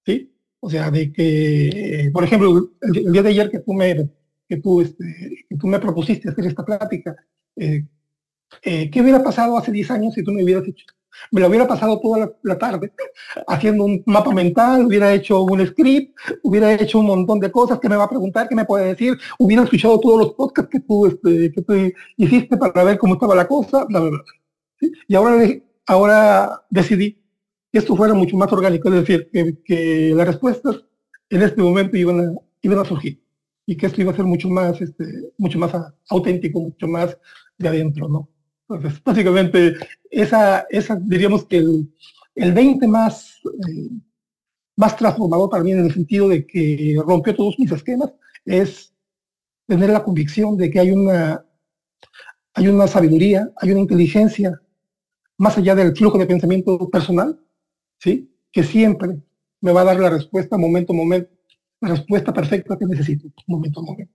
¿sí? 0.05 0.33
O 0.61 0.69
sea, 0.69 0.89
de 0.89 1.11
que, 1.11 2.09
por 2.13 2.23
ejemplo, 2.23 2.71
el, 2.81 3.11
día 3.11 3.23
de 3.23 3.29
ayer 3.29 3.51
que 3.51 3.59
tú 3.59 3.73
me, 3.73 4.09
que 4.47 4.57
tú, 4.57 4.81
este, 4.81 5.03
que 5.49 5.57
tú 5.57 5.67
me 5.67 5.79
propusiste 5.79 6.29
hacer 6.29 6.45
esta 6.45 6.63
plática, 6.63 7.15
eh, 7.57 7.85
eh, 8.63 8.89
¿qué 8.89 9.01
hubiera 9.01 9.21
pasado 9.21 9.57
hace 9.57 9.71
10 9.71 9.91
años 9.91 10.13
si 10.13 10.23
tú 10.23 10.31
me 10.31 10.43
hubieras 10.43 10.67
hecho 10.67 10.85
me 11.29 11.41
lo 11.41 11.49
hubiera 11.49 11.67
pasado 11.67 11.99
toda 11.99 12.31
la, 12.41 12.57
tarde 12.57 12.93
haciendo 13.45 13.83
un 13.83 14.01
mapa 14.05 14.33
mental, 14.33 14.85
hubiera 14.85 15.13
hecho 15.13 15.41
un 15.41 15.67
script, 15.67 16.17
hubiera 16.41 16.73
hecho 16.73 16.99
un 16.99 17.07
montón 17.07 17.39
de 17.41 17.51
cosas 17.51 17.79
que 17.79 17.89
me 17.89 17.97
va 17.97 18.05
a 18.05 18.09
preguntar, 18.09 18.47
que 18.47 18.55
me 18.55 18.63
puede 18.63 18.87
decir, 18.87 19.17
hubiera 19.37 19.63
escuchado 19.63 19.99
todos 19.99 20.19
los 20.19 20.33
podcasts 20.33 20.71
que 20.71 20.79
tú, 20.79 21.07
este, 21.07 21.51
que 21.51 21.61
tú 21.61 21.73
hiciste 22.15 22.55
para 22.55 22.85
ver 22.85 22.97
cómo 22.97 23.15
estaba 23.15 23.35
la 23.35 23.45
cosa. 23.45 23.85
Y 25.07 25.15
ahora, 25.15 25.45
ahora 25.85 26.61
decidí 26.69 27.20
que 27.71 27.79
esto 27.79 27.95
fuera 27.95 28.13
mucho 28.13 28.35
más 28.37 28.51
orgánico, 28.51 28.89
es 28.89 28.95
decir, 29.07 29.29
que, 29.63 30.13
las 30.15 30.27
respuestas 30.27 30.83
en 31.29 31.41
este 31.41 31.61
momento 31.61 31.95
iban 31.97 32.19
a, 32.19 32.33
iban 32.61 32.79
a 32.79 32.85
surgir 32.85 33.23
y 33.65 33.77
que 33.77 33.85
esto 33.85 34.01
iba 34.01 34.11
a 34.11 34.15
ser 34.15 34.25
mucho 34.25 34.49
más, 34.49 34.81
este, 34.81 35.05
mucho 35.37 35.57
más 35.57 35.71
auténtico, 36.09 36.59
mucho 36.59 36.87
más 36.87 37.17
de 37.57 37.67
adentro, 37.69 38.09
¿no? 38.09 38.29
Entonces, 38.67 39.01
básicamente, 39.03 39.75
esa, 40.09 40.65
esa 40.69 40.95
diríamos 40.95 41.45
que 41.45 41.57
el, 41.57 41.93
el 42.35 42.53
20 42.53 42.87
más, 42.87 43.39
eh, 43.45 43.89
más 44.75 44.95
transformador 44.95 45.49
para 45.49 45.67
en 45.69 45.85
el 45.85 45.93
sentido 45.93 46.29
de 46.29 46.45
que 46.45 46.97
rompió 47.05 47.35
todos 47.35 47.57
mis 47.59 47.71
esquemas 47.71 48.11
es 48.45 48.93
tener 49.67 49.89
la 49.89 50.03
convicción 50.03 50.57
de 50.57 50.69
que 50.69 50.79
hay 50.79 50.91
una, 50.91 51.45
hay 52.53 52.67
una 52.67 52.87
sabiduría, 52.87 53.49
hay 53.57 53.71
una 53.71 53.81
inteligencia 53.81 54.59
más 55.37 55.57
allá 55.57 55.75
del 55.75 55.95
flujo 55.95 56.17
de 56.17 56.25
pensamiento 56.25 56.89
personal, 56.89 57.39
¿sí? 58.01 58.29
que 58.51 58.63
siempre 58.63 59.21
me 59.61 59.71
va 59.71 59.81
a 59.81 59.85
dar 59.85 59.99
la 59.99 60.09
respuesta 60.09 60.57
momento 60.57 60.91
a 60.91 60.95
momento, 60.95 61.31
la 61.79 61.89
respuesta 61.89 62.33
perfecta 62.33 62.77
que 62.77 62.85
necesito, 62.85 63.29
momento 63.47 63.79
a 63.79 63.83
momento. 63.83 64.13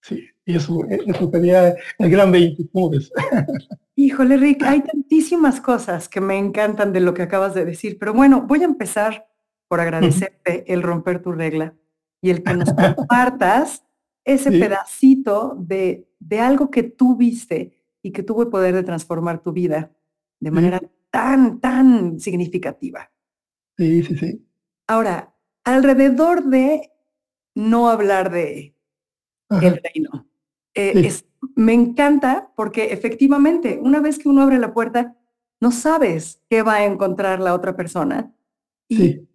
Sí, 0.00 0.24
y 0.44 0.56
eso, 0.56 0.84
eso 0.88 1.30
sería 1.30 1.74
el 1.98 2.10
gran 2.10 2.30
20, 2.30 2.68
¿cómo 2.72 2.90
ves? 2.90 3.10
Híjole, 3.96 4.36
Rick, 4.36 4.62
hay 4.62 4.82
tantísimas 4.82 5.60
cosas 5.60 6.08
que 6.08 6.20
me 6.20 6.38
encantan 6.38 6.92
de 6.92 7.00
lo 7.00 7.14
que 7.14 7.22
acabas 7.22 7.54
de 7.54 7.64
decir, 7.64 7.98
pero 7.98 8.14
bueno, 8.14 8.42
voy 8.42 8.62
a 8.62 8.66
empezar 8.66 9.26
por 9.66 9.80
agradecerte 9.80 10.72
el 10.72 10.82
romper 10.82 11.20
tu 11.20 11.32
regla 11.32 11.74
y 12.22 12.30
el 12.30 12.42
que 12.42 12.54
nos 12.54 12.72
compartas 12.72 13.84
ese 14.24 14.52
pedacito 14.52 15.56
de, 15.58 16.08
de, 16.20 16.40
algo 16.40 16.70
que 16.70 16.84
tú 16.84 17.16
viste 17.16 17.74
y 18.02 18.12
que 18.12 18.22
tuvo 18.22 18.42
el 18.42 18.48
poder 18.48 18.74
de 18.74 18.82
transformar 18.84 19.42
tu 19.42 19.52
vida 19.52 19.90
de 20.38 20.50
manera 20.50 20.80
tan, 21.10 21.60
tan 21.60 22.20
significativa. 22.20 23.10
Sí, 23.76 24.02
sí, 24.02 24.16
sí. 24.16 24.46
Ahora, 24.86 25.34
alrededor 25.64 26.44
de 26.44 26.90
no 27.54 27.88
hablar 27.88 28.30
de 28.30 28.74
el 29.50 29.80
reino. 29.82 30.28
Eh, 30.74 31.10
me 31.54 31.72
encanta 31.72 32.52
porque 32.56 32.92
efectivamente, 32.92 33.78
una 33.82 34.00
vez 34.00 34.18
que 34.18 34.28
uno 34.28 34.42
abre 34.42 34.58
la 34.58 34.74
puerta, 34.74 35.16
no 35.60 35.72
sabes 35.72 36.42
qué 36.48 36.62
va 36.62 36.76
a 36.76 36.84
encontrar 36.84 37.40
la 37.40 37.54
otra 37.54 37.76
persona, 37.76 38.32
y, 38.88 39.26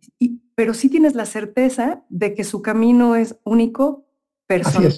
pero 0.56 0.74
sí 0.74 0.90
tienes 0.90 1.16
la 1.16 1.26
certeza 1.26 2.06
de 2.10 2.34
que 2.34 2.44
su 2.44 2.62
camino 2.62 3.16
es 3.16 3.38
único, 3.44 4.06
personal 4.48 4.94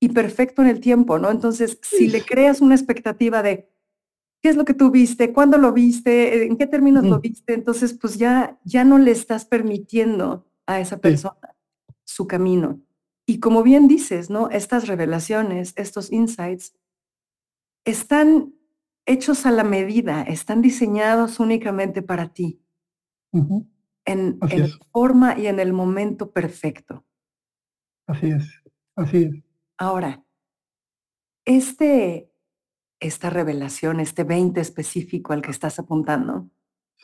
y 0.00 0.08
perfecto 0.08 0.62
en 0.62 0.68
el 0.68 0.80
tiempo, 0.80 1.18
¿no? 1.18 1.30
Entonces, 1.30 1.78
si 1.82 2.08
le 2.08 2.22
creas 2.22 2.60
una 2.60 2.74
expectativa 2.74 3.42
de 3.42 3.70
qué 4.40 4.48
es 4.48 4.56
lo 4.56 4.64
que 4.64 4.74
tú 4.74 4.90
viste, 4.90 5.32
cuándo 5.32 5.58
lo 5.58 5.72
viste, 5.72 6.46
en 6.46 6.56
qué 6.56 6.66
términos 6.66 7.04
lo 7.04 7.20
viste, 7.20 7.52
entonces 7.52 7.94
pues 7.94 8.16
ya, 8.16 8.58
ya 8.64 8.84
no 8.84 8.98
le 8.98 9.10
estás 9.10 9.44
permitiendo 9.44 10.46
a 10.66 10.80
esa 10.80 10.98
persona 10.98 11.56
su 12.04 12.26
camino. 12.26 12.80
Y 13.26 13.38
como 13.38 13.62
bien 13.62 13.86
dices, 13.86 14.30
¿no? 14.30 14.50
Estas 14.50 14.88
revelaciones, 14.88 15.74
estos 15.76 16.10
insights, 16.10 16.74
están 17.84 18.54
hechos 19.06 19.46
a 19.46 19.50
la 19.50 19.64
medida, 19.64 20.22
están 20.22 20.62
diseñados 20.62 21.38
únicamente 21.38 22.02
para 22.02 22.32
ti, 22.32 22.62
en, 23.32 23.58
en 24.04 24.68
forma 24.92 25.38
y 25.38 25.46
en 25.46 25.60
el 25.60 25.72
momento 25.72 26.32
perfecto. 26.32 27.04
Así 28.06 28.30
es, 28.30 28.48
así 28.96 29.24
es. 29.24 29.44
Ahora, 29.78 30.24
este, 31.44 32.29
esta 33.00 33.30
revelación, 33.30 33.98
este 33.98 34.24
20 34.24 34.60
específico 34.60 35.32
al 35.32 35.42
que 35.42 35.50
estás 35.50 35.78
apuntando, 35.78 36.48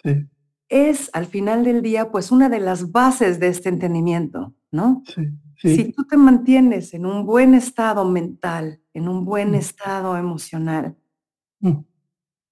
sí. 0.02 0.28
es 0.68 1.10
al 1.14 1.26
final 1.26 1.64
del 1.64 1.82
día, 1.82 2.10
pues 2.10 2.30
una 2.30 2.48
de 2.48 2.60
las 2.60 2.92
bases 2.92 3.40
de 3.40 3.48
este 3.48 3.70
entendimiento, 3.70 4.54
¿no? 4.70 5.02
Sí. 5.06 5.26
Si 5.58 5.92
tú 5.92 6.04
te 6.06 6.18
mantienes 6.18 6.92
en 6.92 7.06
un 7.06 7.24
buen 7.24 7.54
estado 7.54 8.04
mental, 8.04 8.82
en 8.92 9.08
un 9.08 9.24
buen 9.24 9.52
mm. 9.52 9.54
estado 9.54 10.16
emocional, 10.16 10.96
mm. 11.60 11.78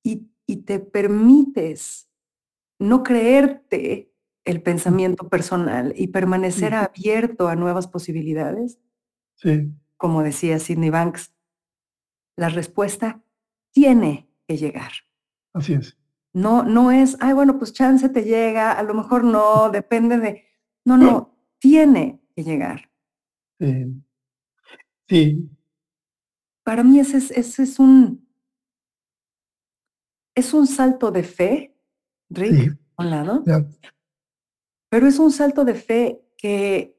y, 0.03 0.31
te 0.67 0.79
permites 0.79 2.09
no 2.79 3.03
creerte 3.03 4.13
el 4.45 4.63
pensamiento 4.63 5.29
personal 5.29 5.93
y 5.97 6.09
permanecer 6.09 6.75
abierto 6.75 7.49
a 7.49 7.57
nuevas 7.57 7.89
posibilidades, 7.89 8.79
como 9.97 10.23
decía 10.23 10.59
Sidney 10.59 10.91
Banks, 10.91 11.35
la 12.37 12.51
respuesta 12.51 13.23
tiene 13.75 14.31
que 14.47 14.57
llegar. 14.57 14.93
Así 15.53 15.75
es. 15.75 15.99
No, 16.33 16.63
no 16.63 16.91
es, 16.91 17.17
ay, 17.21 17.35
bueno, 17.35 17.59
pues 17.59 17.73
chance 17.73 18.09
te 18.09 18.23
llega, 18.23 18.73
a 18.73 18.83
lo 18.83 18.95
mejor 18.95 19.25
no, 19.25 19.71
depende 19.71 20.19
de... 20.19 20.45
No, 20.85 20.97
no, 20.97 21.37
tiene 21.59 22.21
que 22.35 22.43
llegar. 22.43 22.91
Sí. 25.09 25.51
Para 26.63 26.83
mí 26.83 26.99
ese 26.99 27.19
es, 27.19 27.31
ese 27.31 27.63
es 27.63 27.79
un, 27.79 28.29
es 30.35 30.53
un 30.55 30.67
salto 30.67 31.11
de 31.11 31.23
fe, 31.23 31.77
Rick, 32.31 32.77
un 32.99 33.11
lado, 33.11 33.45
pero 34.89 35.07
es 35.07 35.19
un 35.19 35.31
salto 35.31 35.65
de 35.65 35.75
fe 35.75 36.21
que 36.37 36.99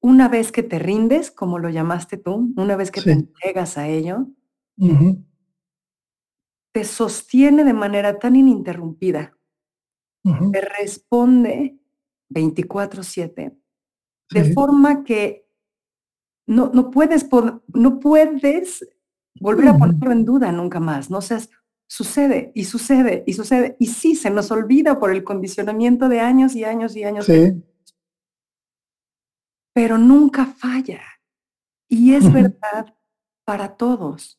una 0.00 0.28
vez 0.28 0.52
que 0.52 0.62
te 0.62 0.78
rindes, 0.78 1.30
como 1.30 1.58
lo 1.58 1.68
llamaste 1.70 2.16
tú, 2.16 2.52
una 2.56 2.76
vez 2.76 2.90
que 2.90 3.02
te 3.02 3.12
entregas 3.12 3.76
a 3.78 3.88
ello, 3.88 4.28
te 6.76 6.84
sostiene 6.84 7.64
de 7.64 7.72
manera 7.72 8.18
tan 8.18 8.36
ininterrumpida, 8.36 9.34
te 10.52 10.60
responde 10.60 11.80
24/7, 12.28 13.56
de 14.30 14.52
forma 14.52 15.02
que 15.02 15.48
no, 16.46 16.70
no, 16.74 16.90
puedes, 16.90 17.26
no 17.72 17.98
puedes 17.98 18.86
volver 19.40 19.68
a 19.68 19.78
ponerlo 19.78 20.12
en 20.12 20.26
duda 20.26 20.52
nunca 20.52 20.78
más, 20.78 21.08
¿no? 21.08 21.16
O 21.16 21.22
sea, 21.22 21.40
sucede 21.88 22.52
y 22.54 22.64
sucede 22.64 23.24
y 23.26 23.32
sucede. 23.32 23.78
Y 23.80 23.86
sí, 23.86 24.14
se 24.14 24.28
nos 24.28 24.50
olvida 24.50 25.00
por 25.00 25.10
el 25.10 25.24
condicionamiento 25.24 26.10
de 26.10 26.20
años 26.20 26.54
y 26.54 26.64
años 26.64 26.94
y 26.94 27.04
años. 27.04 27.24
Sí. 27.24 27.64
Pero 29.72 29.96
nunca 29.96 30.44
falla. 30.44 31.00
Y 31.88 32.12
es 32.12 32.30
verdad 32.30 32.94
para 33.46 33.78
todos. 33.78 34.38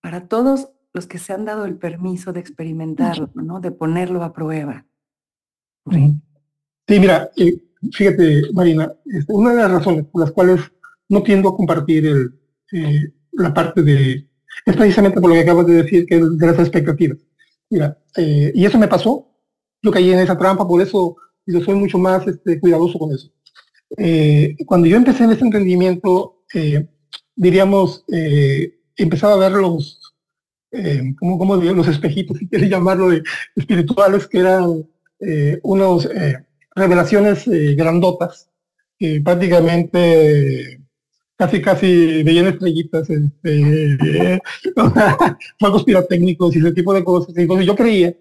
Para 0.00 0.28
todos 0.28 0.68
los 0.92 1.06
que 1.06 1.18
se 1.18 1.32
han 1.32 1.44
dado 1.44 1.64
el 1.64 1.76
permiso 1.76 2.32
de 2.32 2.40
experimentarlo, 2.40 3.30
¿no? 3.34 3.60
De 3.60 3.70
ponerlo 3.70 4.22
a 4.24 4.32
prueba. 4.32 4.86
Sí, 5.90 6.98
mira, 6.98 7.30
eh, 7.36 7.62
fíjate, 7.92 8.42
Marina, 8.52 8.92
este, 9.06 9.32
una 9.32 9.50
de 9.50 9.56
las 9.56 9.70
razones 9.70 10.06
por 10.06 10.22
las 10.22 10.32
cuales 10.32 10.60
no 11.08 11.22
tiendo 11.22 11.48
a 11.48 11.56
compartir 11.56 12.06
el, 12.06 12.32
eh, 12.72 13.12
la 13.32 13.54
parte 13.54 13.82
de, 13.82 14.28
es 14.66 14.76
precisamente 14.76 15.20
por 15.20 15.30
lo 15.30 15.36
que 15.36 15.42
acabas 15.42 15.66
de 15.66 15.82
decir, 15.82 16.06
que 16.06 16.18
de 16.18 16.46
las 16.46 16.58
expectativas. 16.58 17.18
Mira, 17.68 17.96
eh, 18.16 18.52
y 18.54 18.64
eso 18.64 18.78
me 18.78 18.88
pasó, 18.88 19.28
yo 19.82 19.90
caí 19.90 20.10
en 20.10 20.18
esa 20.18 20.36
trampa, 20.36 20.66
por 20.66 20.82
eso 20.82 21.16
yo 21.46 21.60
soy 21.60 21.76
mucho 21.76 21.98
más 21.98 22.26
este, 22.26 22.58
cuidadoso 22.58 22.98
con 22.98 23.12
eso. 23.12 23.30
Cuando 24.66 24.86
yo 24.86 24.96
empecé 24.96 25.24
en 25.24 25.32
este 25.32 25.44
emprendimiento, 25.44 26.44
diríamos, 27.34 28.04
empezaba 29.02 29.34
a 29.34 29.48
ver 29.48 29.52
los, 29.52 30.00
eh, 30.72 31.14
como, 31.18 31.38
como 31.38 31.56
los 31.56 31.88
espejitos, 31.88 32.36
si 32.38 32.48
quieres 32.48 32.70
llamarlo, 32.70 33.10
de 33.10 33.22
espirituales, 33.56 34.26
que 34.26 34.38
eran 34.38 34.86
eh, 35.20 35.58
unas 35.62 36.06
eh, 36.06 36.44
revelaciones 36.74 37.44
grandotas, 37.76 38.48
que 38.98 39.20
prácticamente 39.20 40.80
casi 41.40 41.62
casi 41.62 42.22
veían 42.22 42.48
estrellitas, 42.48 43.08
este, 43.08 44.42
fuegos 45.58 45.84
pirotécnicos 45.84 46.54
y 46.54 46.58
ese 46.58 46.72
tipo 46.72 46.92
de 46.92 47.02
cosas. 47.02 47.34
Entonces 47.34 47.66
yo 47.66 47.74
creía 47.74 48.14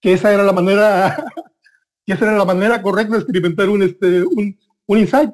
que 0.00 0.14
esa 0.14 0.32
era 0.32 0.42
la 0.42 0.52
manera, 0.52 1.22
que 2.06 2.14
esa 2.14 2.24
era 2.24 2.38
la 2.38 2.46
manera 2.46 2.80
correcta 2.80 3.12
de 3.12 3.18
experimentar 3.20 3.68
un, 3.68 3.82
este, 3.82 4.22
un, 4.22 4.58
un 4.86 4.98
insight. 4.98 5.32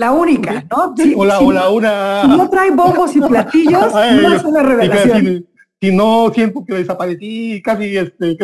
La 0.00 0.12
única, 0.12 0.64
¿no? 0.70 0.94
o, 1.16 1.24
la, 1.24 1.40
o 1.40 1.52
la 1.52 1.68
una... 1.68 2.24
no 2.24 2.48
trae 2.48 2.70
bombos 2.70 3.14
y 3.14 3.20
platillos, 3.28 3.92
no 3.92 4.34
es 4.34 4.44
una 4.44 4.62
revelación 4.62 5.46
si 5.80 5.94
no 5.94 6.30
siento 6.34 6.64
que 6.64 6.74
desaparecí, 6.74 7.62
casi, 7.62 7.96
este, 7.96 8.36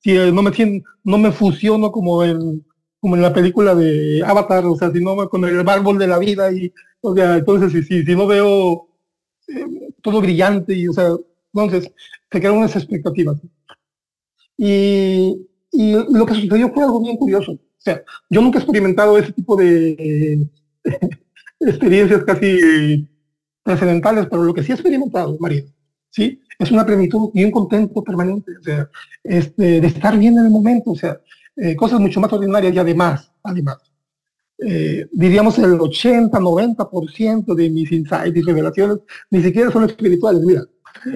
si 0.00 0.16
eh, 0.16 0.32
no 0.32 0.42
me 0.42 0.52
siento, 0.52 0.88
no 1.04 1.18
me 1.18 1.32
fusiono 1.32 1.92
como 1.92 2.24
en, 2.24 2.64
como 3.00 3.16
en 3.16 3.22
la 3.22 3.32
película 3.32 3.74
de 3.74 4.22
Avatar, 4.24 4.64
o 4.64 4.76
sea, 4.76 4.90
si 4.90 5.00
no 5.00 5.16
con 5.28 5.44
el 5.44 5.68
árbol 5.68 5.98
de 5.98 6.06
la 6.06 6.18
vida 6.18 6.50
y, 6.50 6.72
o 7.00 7.14
sea, 7.14 7.36
entonces 7.36 7.72
si, 7.72 7.82
si, 7.82 8.04
si 8.04 8.16
no 8.16 8.26
veo 8.26 8.88
eh, 9.48 9.64
todo 10.02 10.20
brillante 10.20 10.74
y, 10.74 10.88
o 10.88 10.92
sea, 10.92 11.10
entonces 11.52 11.92
se 12.30 12.40
crean 12.40 12.56
unas 12.56 12.74
expectativas. 12.74 13.38
Y, 14.56 15.46
y 15.70 15.92
lo 15.92 16.26
que 16.26 16.34
sucedió 16.34 16.70
fue 16.72 16.84
algo 16.84 17.00
bien 17.00 17.16
curioso. 17.16 17.52
O 17.52 17.80
sea, 17.80 18.02
yo 18.28 18.40
nunca 18.40 18.58
he 18.58 18.62
experimentado 18.62 19.18
ese 19.18 19.32
tipo 19.32 19.56
de 19.56 20.48
experiencias 21.60 22.24
casi 22.24 23.08
trascendentales, 23.62 24.26
pero 24.30 24.44
lo 24.44 24.54
que 24.54 24.62
sí 24.62 24.72
he 24.72 24.74
experimentado, 24.74 25.36
María, 25.40 25.64
¿sí? 26.10 26.40
Es 26.58 26.70
una 26.70 26.86
plenitud 26.86 27.30
y 27.34 27.44
un 27.44 27.50
contento 27.50 28.02
permanente, 28.02 28.52
o 28.58 28.62
sea, 28.62 28.88
este, 29.22 29.80
de 29.80 29.86
estar 29.86 30.18
bien 30.18 30.38
en 30.38 30.46
el 30.46 30.50
momento, 30.50 30.92
o 30.92 30.96
sea, 30.96 31.20
eh, 31.56 31.76
cosas 31.76 32.00
mucho 32.00 32.20
más 32.20 32.32
ordinarias 32.32 32.74
y 32.74 32.78
además, 32.78 33.30
además, 33.42 33.78
eh, 34.58 35.06
diríamos 35.12 35.58
el 35.58 35.80
80, 35.80 36.38
90% 36.38 37.54
de 37.54 37.70
mis 37.70 37.92
insights 37.92 38.36
y 38.36 38.42
revelaciones 38.42 38.98
ni 39.30 39.42
siquiera 39.42 39.70
son 39.70 39.84
espirituales. 39.84 40.42
Mira, 40.42 40.62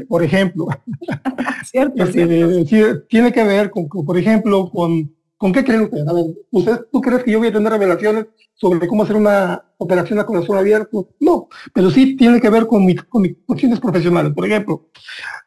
por 0.09 0.23
ejemplo, 0.23 0.67
cierto, 1.65 2.05
este, 2.05 3.01
tiene 3.09 3.33
que 3.33 3.45
ver 3.45 3.71
con, 3.71 3.89
por 3.89 4.17
ejemplo, 4.17 4.71
con 4.71 5.13
¿Con 5.43 5.53
qué 5.53 5.65
creen 5.65 5.83
ustedes? 5.83 6.07
A 6.07 6.13
ver, 6.13 6.25
¿usted, 6.53 6.87
¿tú 6.93 7.01
crees 7.01 7.25
que 7.25 7.33
yo 7.33 7.41
voy 7.41 7.49
a 7.49 7.53
tener 7.53 7.73
revelaciones 7.73 8.27
sobre 8.55 8.87
cómo 8.87 9.03
hacer 9.03 9.17
una 9.17 9.75
operación 9.77 10.21
a 10.21 10.25
corazón 10.25 10.57
abierto? 10.57 11.09
No, 11.19 11.49
pero 11.75 11.91
sí 11.91 12.17
tiene 12.17 12.41
que 12.41 12.49
ver 12.49 12.65
con, 12.69 12.87
con 13.09 13.23
mis 13.23 13.35
cuestiones 13.45 13.81
profesionales. 13.81 14.33
Por 14.33 14.47
ejemplo, 14.47 14.89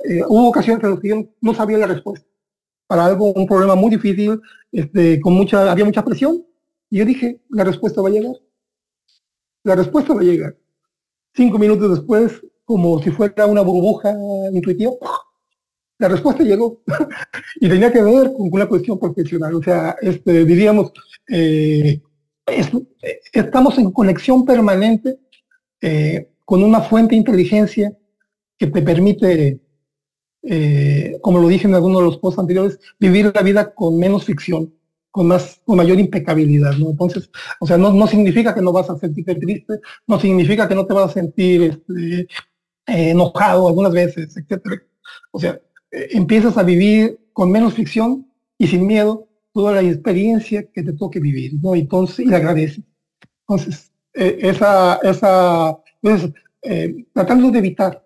eh, 0.03 0.21
hubo 0.27 0.49
ocasiones 0.49 0.83
en 0.83 0.89
las 0.89 0.99
que 0.99 1.07
yo 1.07 1.23
no 1.39 1.53
sabía 1.53 1.77
la 1.77 1.87
respuesta 1.87 2.27
para 2.87 3.05
algo, 3.05 3.31
un 3.31 3.47
problema 3.47 3.75
muy 3.75 3.89
difícil, 3.89 4.41
este, 4.69 5.21
con 5.21 5.31
mucha, 5.31 5.71
había 5.71 5.85
mucha 5.85 6.03
presión, 6.03 6.45
y 6.89 6.97
yo 6.97 7.05
dije, 7.05 7.39
la 7.47 7.63
respuesta 7.63 8.01
va 8.01 8.09
a 8.09 8.11
llegar. 8.11 8.35
La 9.63 9.75
respuesta 9.75 10.13
va 10.13 10.19
a 10.19 10.25
llegar. 10.25 10.57
Cinco 11.33 11.57
minutos 11.57 11.89
después, 11.89 12.41
como 12.65 13.01
si 13.01 13.11
fuera 13.11 13.45
una 13.45 13.61
burbuja 13.61 14.13
intuitiva, 14.51 14.91
la 15.97 16.07
respuesta 16.07 16.43
llegó 16.43 16.81
y 17.59 17.69
tenía 17.69 17.91
que 17.91 18.01
ver 18.01 18.33
con 18.33 18.49
una 18.51 18.67
cuestión 18.67 18.99
profesional. 18.99 19.55
O 19.55 19.63
sea, 19.63 19.95
este, 20.01 20.45
diríamos, 20.45 20.91
eh, 21.29 22.01
estamos 23.33 23.77
en 23.77 23.91
conexión 23.91 24.45
permanente 24.45 25.19
eh, 25.81 26.31
con 26.43 26.63
una 26.63 26.81
fuente 26.81 27.11
de 27.11 27.17
inteligencia 27.17 27.97
que 28.57 28.67
te 28.67 28.81
permite, 28.81 29.59
eh, 30.43 31.17
como 31.21 31.39
lo 31.39 31.47
dije 31.47 31.67
en 31.67 31.75
alguno 31.75 31.99
de 31.99 32.05
los 32.05 32.17
posts 32.17 32.39
anteriores, 32.39 32.79
vivir 32.99 33.31
la 33.33 33.41
vida 33.41 33.73
con 33.73 33.97
menos 33.97 34.25
ficción, 34.25 34.73
con, 35.11 35.27
más, 35.27 35.61
con 35.65 35.77
mayor 35.77 35.99
impecabilidad. 35.99 36.73
¿no? 36.73 36.91
Entonces, 36.91 37.29
o 37.59 37.67
sea, 37.67 37.77
no, 37.77 38.07
significa 38.07 38.53
que 38.53 38.61
no 38.61 38.71
vas 38.71 38.89
a 38.89 38.97
sentirte 38.97 39.35
triste, 39.35 39.79
no 40.07 40.19
significa 40.19 40.67
que 40.67 40.75
no 40.75 40.85
te 40.85 40.93
vas 40.93 41.11
a 41.11 41.13
sentir 41.13 41.61
este, 41.63 42.27
enojado 42.85 43.67
algunas 43.67 43.91
veces, 43.91 44.37
etcétera. 44.37 44.81
O 45.31 45.39
sea, 45.39 45.59
empiezas 46.11 46.57
a 46.57 46.63
vivir 46.63 47.19
con 47.33 47.51
menos 47.51 47.73
ficción 47.73 48.27
y 48.57 48.67
sin 48.67 48.87
miedo 48.87 49.27
toda 49.53 49.73
la 49.73 49.81
experiencia 49.81 50.69
que 50.71 50.83
te 50.83 50.93
toque 50.93 51.19
vivir, 51.19 51.53
¿no? 51.61 51.75
Entonces, 51.75 52.19
y 52.19 52.29
le 52.29 52.35
agradeces. 52.35 52.83
Entonces, 53.47 53.91
eh, 54.13 54.37
esa, 54.41 54.95
esa, 55.03 55.77
pues, 56.01 56.29
eh, 56.61 57.05
tratando 57.13 57.51
de 57.51 57.59
evitar 57.59 58.05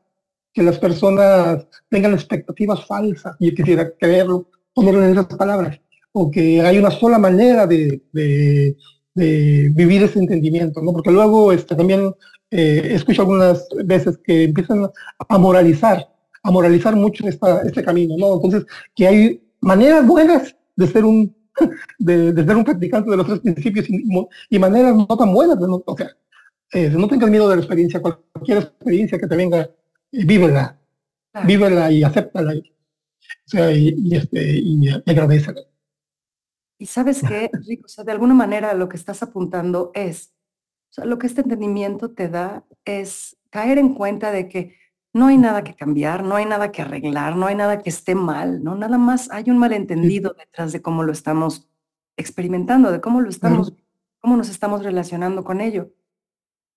que 0.54 0.64
las 0.64 0.78
personas 0.78 1.66
tengan 1.90 2.14
expectativas 2.14 2.86
falsas, 2.86 3.36
y 3.40 3.54
quisiera 3.54 3.92
creerlo, 3.98 4.50
ponerlo 4.74 5.04
en 5.04 5.12
esas 5.12 5.26
palabras, 5.26 5.80
o 6.12 6.30
que 6.30 6.62
hay 6.62 6.78
una 6.78 6.92
sola 6.92 7.18
manera 7.18 7.66
de, 7.66 8.02
de, 8.12 8.76
vivir 9.16 10.04
ese 10.04 10.20
entendimiento, 10.20 10.82
¿no? 10.82 10.94
Porque 10.94 11.12
luego 11.12 11.52
este, 11.52 11.76
también 11.76 12.14
eh, 12.52 12.92
escucho 12.94 13.24
algunas 13.24 13.68
veces 13.84 14.18
que 14.24 14.44
empiezan 14.46 14.90
a 15.28 15.38
moralizar 15.38 16.08
a 16.50 16.52
moralizar 16.52 16.96
mucho 16.96 17.28
esta, 17.28 17.62
este 17.62 17.84
camino, 17.84 18.16
¿no? 18.18 18.36
Entonces, 18.36 18.66
que 18.96 19.08
hay 19.08 19.44
maneras 19.62 20.06
buenas 20.06 20.56
de 20.76 20.88
ser 20.88 21.06
un, 21.06 21.36
de, 22.00 22.34
ser 22.34 22.56
un 22.56 22.64
practicante 22.64 23.12
de 23.12 23.18
los 23.18 23.28
tres 23.28 23.40
principios 23.40 23.86
y, 24.50 24.60
maneras 24.60 24.96
no 24.96 25.08
tan 25.08 25.32
buenas, 25.32 25.58
¿no? 25.60 25.84
o 25.86 25.98
sea, 25.98 26.10
eh, 26.74 26.90
no 26.90 27.08
tengas 27.08 27.30
miedo 27.30 27.50
de 27.50 27.56
la 27.56 27.62
experiencia, 27.62 28.02
cualquier 28.02 28.60
experiencia 28.60 29.20
que 29.20 29.28
te 29.28 29.36
venga, 29.36 29.62
eh, 29.62 30.26
vívela, 30.26 30.80
vívela 31.46 31.92
y 31.92 32.04
acéptala, 32.04 32.54
o 32.54 33.50
sea, 33.50 33.72
y, 33.72 33.96
y, 33.98 34.16
este, 34.16 34.58
y, 34.58 34.90
agradecela. 34.90 35.62
Y 36.80 36.86
sabes 36.86 37.22
qué, 37.28 37.50
Rico, 37.68 37.86
o 37.86 37.90
sea, 37.90 38.04
de 38.04 38.12
alguna 38.12 38.34
manera 38.34 38.74
lo 38.74 38.88
que 38.88 38.98
estás 38.98 39.22
apuntando 39.22 39.92
es, 39.94 40.34
o 40.92 40.94
sea, 40.94 41.06
lo 41.06 41.20
que 41.20 41.28
este 41.28 41.42
entendimiento 41.42 42.12
te 42.12 42.30
da 42.30 42.66
es 42.86 43.38
caer 43.50 43.78
en 43.78 43.94
cuenta 43.94 44.32
de 44.32 44.48
que 44.48 44.76
no 45.14 45.28
hay 45.28 45.38
nada 45.38 45.64
que 45.64 45.76
cambiar, 45.76 46.24
no 46.24 46.36
hay 46.36 46.46
nada 46.46 46.72
que 46.72 46.82
arreglar, 46.82 47.36
no 47.36 47.48
hay 47.48 47.56
nada 47.56 47.82
que 47.82 47.90
esté 47.90 48.16
mal, 48.16 48.64
¿no? 48.64 48.76
Nada 48.76 48.98
más 48.98 49.32
hay 49.32 49.50
un 49.50 49.58
malentendido 49.58 50.36
detrás 50.38 50.72
de 50.72 50.82
cómo 50.82 51.04
lo 51.04 51.12
estamos 51.12 51.68
experimentando, 52.18 52.92
de 52.92 53.02
cómo 53.02 53.22
lo 53.22 53.30
estamos, 53.30 53.74
cómo 54.20 54.38
nos 54.38 54.50
estamos 54.50 54.84
relacionando 54.84 55.44
con 55.44 55.62
ello. 55.62 55.92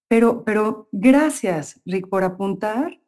Pero, 0.08 0.44
pero 0.44 0.88
gracias, 0.92 1.80
Rick, 1.84 2.08
por 2.08 2.24
apuntar 2.24 3.00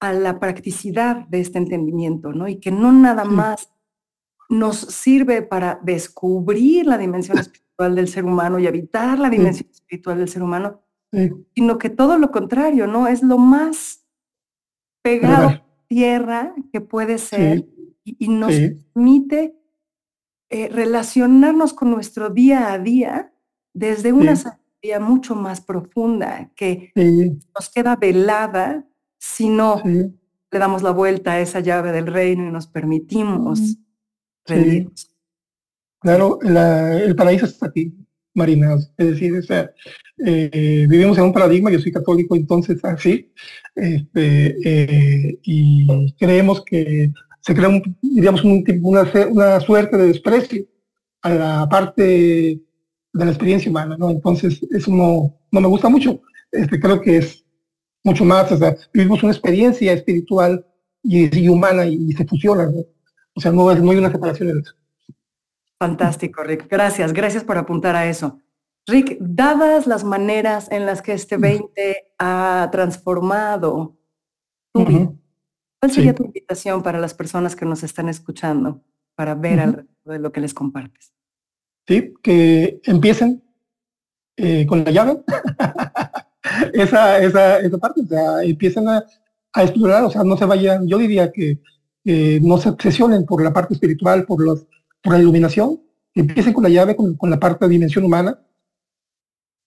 a 0.00 0.12
la 0.12 0.38
practicidad 0.38 1.26
de 1.28 1.40
este 1.40 1.58
entendimiento, 1.58 2.32
¿no? 2.32 2.48
Y 2.48 2.60
que 2.60 2.70
no 2.70 2.92
nada 2.92 3.24
más 3.24 3.70
nos 4.48 4.78
sirve 4.78 5.42
para 5.42 5.80
descubrir 5.82 6.86
la 6.86 6.98
dimensión 6.98 7.38
espiritual 7.38 7.94
del 7.94 8.08
ser 8.08 8.24
humano 8.24 8.58
y 8.58 8.66
habitar 8.66 9.18
la 9.18 9.30
dimensión 9.30 9.70
espiritual 9.70 10.18
del 10.18 10.28
ser 10.28 10.42
humano, 10.42 10.82
sino 11.54 11.78
que 11.78 11.88
todo 11.88 12.18
lo 12.18 12.30
contrario, 12.30 12.86
¿no? 12.86 13.06
Es 13.06 13.22
lo 13.22 13.38
más 13.38 14.05
pegado 15.06 15.48
a 15.48 15.66
tierra 15.86 16.54
que 16.72 16.80
puede 16.80 17.18
ser 17.18 17.64
y, 18.04 18.28
nos 18.28 18.52
permite 18.52 19.56
eh, 20.48 20.68
relacionarnos 20.68 21.72
con 21.74 21.90
nuestro 21.90 22.30
día 22.30 22.72
a 22.72 22.78
día 22.78 23.32
desde 23.72 24.12
una 24.12 24.34
sabiduría 24.34 24.98
mucho 25.00 25.36
más 25.36 25.60
profunda 25.60 26.50
que 26.56 26.92
nos 27.54 27.70
queda 27.70 27.94
velada 27.96 28.84
si 29.18 29.48
no 29.48 29.80
le 29.84 30.58
damos 30.58 30.82
la 30.82 30.90
vuelta 30.90 31.32
a 31.32 31.40
esa 31.40 31.60
llave 31.60 31.92
del 31.92 32.06
reino 32.06 32.48
y 32.48 32.50
nos 32.50 32.66
permitimos 32.66 33.76
rendirnos. 34.44 35.14
Claro, 36.00 36.38
el 36.42 37.14
paraíso 37.14 37.46
está 37.46 37.66
aquí, 37.66 37.94
Marina. 38.36 38.76
Es 38.96 39.06
decir, 39.10 39.34
o 39.36 39.42
sea, 39.42 39.70
eh, 40.24 40.86
vivimos 40.88 41.18
en 41.18 41.24
un 41.24 41.32
paradigma, 41.32 41.70
yo 41.70 41.80
soy 41.80 41.92
católico, 41.92 42.36
entonces 42.36 42.84
así, 42.84 43.32
este, 43.74 44.56
eh, 44.64 45.38
y 45.42 46.12
creemos 46.14 46.64
que 46.64 47.12
se 47.40 47.54
crea, 47.54 47.68
un, 47.68 47.96
diríamos, 48.02 48.44
un, 48.44 48.64
una, 48.82 49.10
una 49.30 49.60
suerte 49.60 49.96
de 49.96 50.08
desprecio 50.08 50.64
a 51.22 51.34
la 51.34 51.68
parte 51.68 52.02
de 52.02 53.24
la 53.24 53.30
experiencia 53.30 53.70
humana, 53.70 53.96
¿no? 53.98 54.10
Entonces, 54.10 54.60
eso 54.70 54.90
no, 54.90 55.38
no 55.50 55.60
me 55.60 55.68
gusta 55.68 55.88
mucho. 55.88 56.20
Este, 56.52 56.78
creo 56.78 57.00
que 57.00 57.18
es 57.18 57.44
mucho 58.04 58.24
más, 58.24 58.50
o 58.52 58.56
sea, 58.56 58.76
vivimos 58.92 59.22
una 59.22 59.32
experiencia 59.32 59.92
espiritual 59.92 60.64
y, 61.02 61.48
humana 61.48 61.86
y, 61.86 62.12
se 62.12 62.24
fusiona, 62.24 62.68
O 63.34 63.40
sea, 63.40 63.52
no, 63.52 63.74
no 63.74 63.90
hay 63.90 63.96
una 63.98 64.12
separación 64.12 64.50
en. 64.50 64.62
Fantástico, 65.78 66.42
Rick. 66.42 66.68
Gracias, 66.68 67.12
gracias 67.12 67.44
por 67.44 67.58
apuntar 67.58 67.96
a 67.96 68.06
eso. 68.06 68.40
Rick, 68.86 69.18
dadas 69.20 69.86
las 69.86 70.04
maneras 70.04 70.68
en 70.70 70.86
las 70.86 71.02
que 71.02 71.12
este 71.12 71.36
20 71.36 72.12
ha 72.18 72.68
transformado 72.70 73.96
tu 74.72 74.84
vida, 74.84 75.12
¿cuál 75.80 75.92
sería 75.92 76.14
tu 76.14 76.24
invitación 76.24 76.82
para 76.82 77.00
las 77.00 77.12
personas 77.12 77.56
que 77.56 77.64
nos 77.64 77.82
están 77.82 78.08
escuchando 78.08 78.82
para 79.16 79.34
ver 79.34 79.58
alrededor 79.60 79.88
de 80.04 80.18
lo 80.18 80.32
que 80.32 80.40
les 80.40 80.54
compartes? 80.54 81.12
Sí, 81.88 82.14
que 82.22 82.80
empiecen 82.84 83.42
eh, 84.36 84.66
con 84.66 84.84
la 84.84 84.90
llave. 84.90 85.22
esa, 86.72 87.18
esa, 87.18 87.58
esa 87.58 87.78
parte, 87.78 88.02
o 88.02 88.06
sea, 88.06 88.42
empiecen 88.42 88.88
a, 88.88 89.04
a 89.52 89.62
explorar, 89.62 90.04
o 90.04 90.10
sea, 90.10 90.22
no 90.22 90.36
se 90.36 90.44
vayan, 90.44 90.86
yo 90.86 90.98
diría 90.98 91.32
que 91.32 91.60
no 92.40 92.58
se 92.58 92.68
obsesionen 92.68 93.26
por 93.26 93.42
la 93.42 93.52
parte 93.52 93.74
espiritual, 93.74 94.26
por, 94.26 94.40
los, 94.40 94.66
por 95.06 95.14
la 95.14 95.20
iluminación, 95.20 95.80
empiecen 96.12 96.52
con 96.52 96.64
la 96.64 96.68
llave, 96.68 96.96
con, 96.96 97.30
la 97.30 97.38
parte 97.38 97.64
de 97.64 97.70
dimensión 97.70 98.04
humana, 98.04 98.36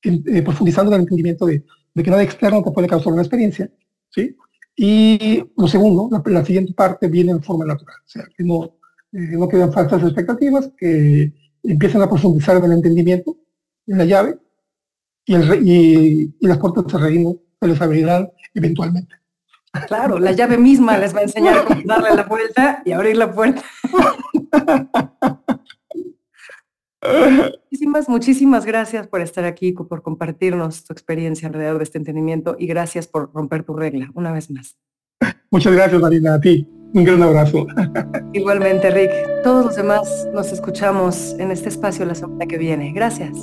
eh, 0.03 0.41
profundizando 0.41 0.91
en 0.91 0.95
el 0.95 1.01
entendimiento 1.03 1.45
de, 1.45 1.63
que 1.95 2.11
nada 2.11 2.23
externo 2.23 2.61
te 2.61 2.71
puede 2.71 2.89
causar 2.89 3.13
una 3.13 3.21
experiencia, 3.21 3.71
¿sí? 4.09 4.35
Y 4.75 5.41
lo 5.55 5.67
segundo, 5.69 6.09
la, 6.25 6.43
siguiente 6.43 6.73
parte 6.73 7.07
viene 7.07 7.31
en 7.31 7.41
forma 7.41 7.63
natural, 7.63 7.95
o 8.05 8.09
sea, 8.09 8.27
que 8.35 8.43
no, 8.43 8.75
eh, 9.13 9.49
quedan 9.49 9.71
falsas 9.71 10.03
expectativas, 10.03 10.71
que 10.77 11.33
empiecen 11.63 12.01
a 12.01 12.09
profundizar 12.09 12.57
en 12.57 12.65
el 12.65 12.73
entendimiento, 12.73 13.37
en 13.87 13.97
la 13.97 14.05
llave, 14.05 14.37
y 15.25 16.33
las 16.45 16.57
puertas 16.57 16.85
del 16.85 17.01
reino 17.01 17.37
se 17.61 17.67
les 17.67 17.79
abrirán 17.79 18.29
eventualmente. 18.53 19.18
Claro, 19.87 20.19
la 20.19 20.31
llave 20.31 20.57
misma 20.57 20.97
les 20.97 21.15
va 21.15 21.19
a 21.19 21.23
enseñar 21.23 21.57
a 21.57 21.77
darle 21.85 22.15
la 22.15 22.23
vuelta 22.23 22.81
y 22.85 22.91
abrir 22.91 23.17
la 23.17 23.31
puerta. 23.31 23.61
Muchísimas, 27.01 28.09
muchísimas 28.09 28.65
gracias 28.65 29.07
por 29.07 29.21
estar 29.21 29.45
aquí, 29.45 29.71
por 29.71 30.01
compartirnos 30.01 30.83
tu 30.83 30.93
experiencia 30.93 31.47
alrededor 31.47 31.77
de 31.77 31.83
este 31.85 31.97
entendimiento 31.97 32.55
y 32.59 32.67
gracias 32.67 33.07
por 33.07 33.31
romper 33.33 33.63
tu 33.63 33.75
regla 33.75 34.09
una 34.15 34.33
vez 34.33 34.51
más. 34.51 34.77
Muchas 35.51 35.73
gracias, 35.73 36.01
Marina, 36.01 36.35
a 36.35 36.41
ti. 36.41 36.67
Un 36.93 37.03
gran 37.03 37.21
abrazo. 37.21 37.67
Igualmente, 38.33 38.89
Rick. 38.89 39.11
Todos 39.43 39.65
los 39.65 39.75
demás 39.75 40.27
nos 40.33 40.51
escuchamos 40.51 41.35
en 41.37 41.51
este 41.51 41.69
espacio 41.69 42.05
la 42.05 42.15
semana 42.15 42.45
que 42.47 42.57
viene. 42.57 42.91
Gracias. 42.93 43.37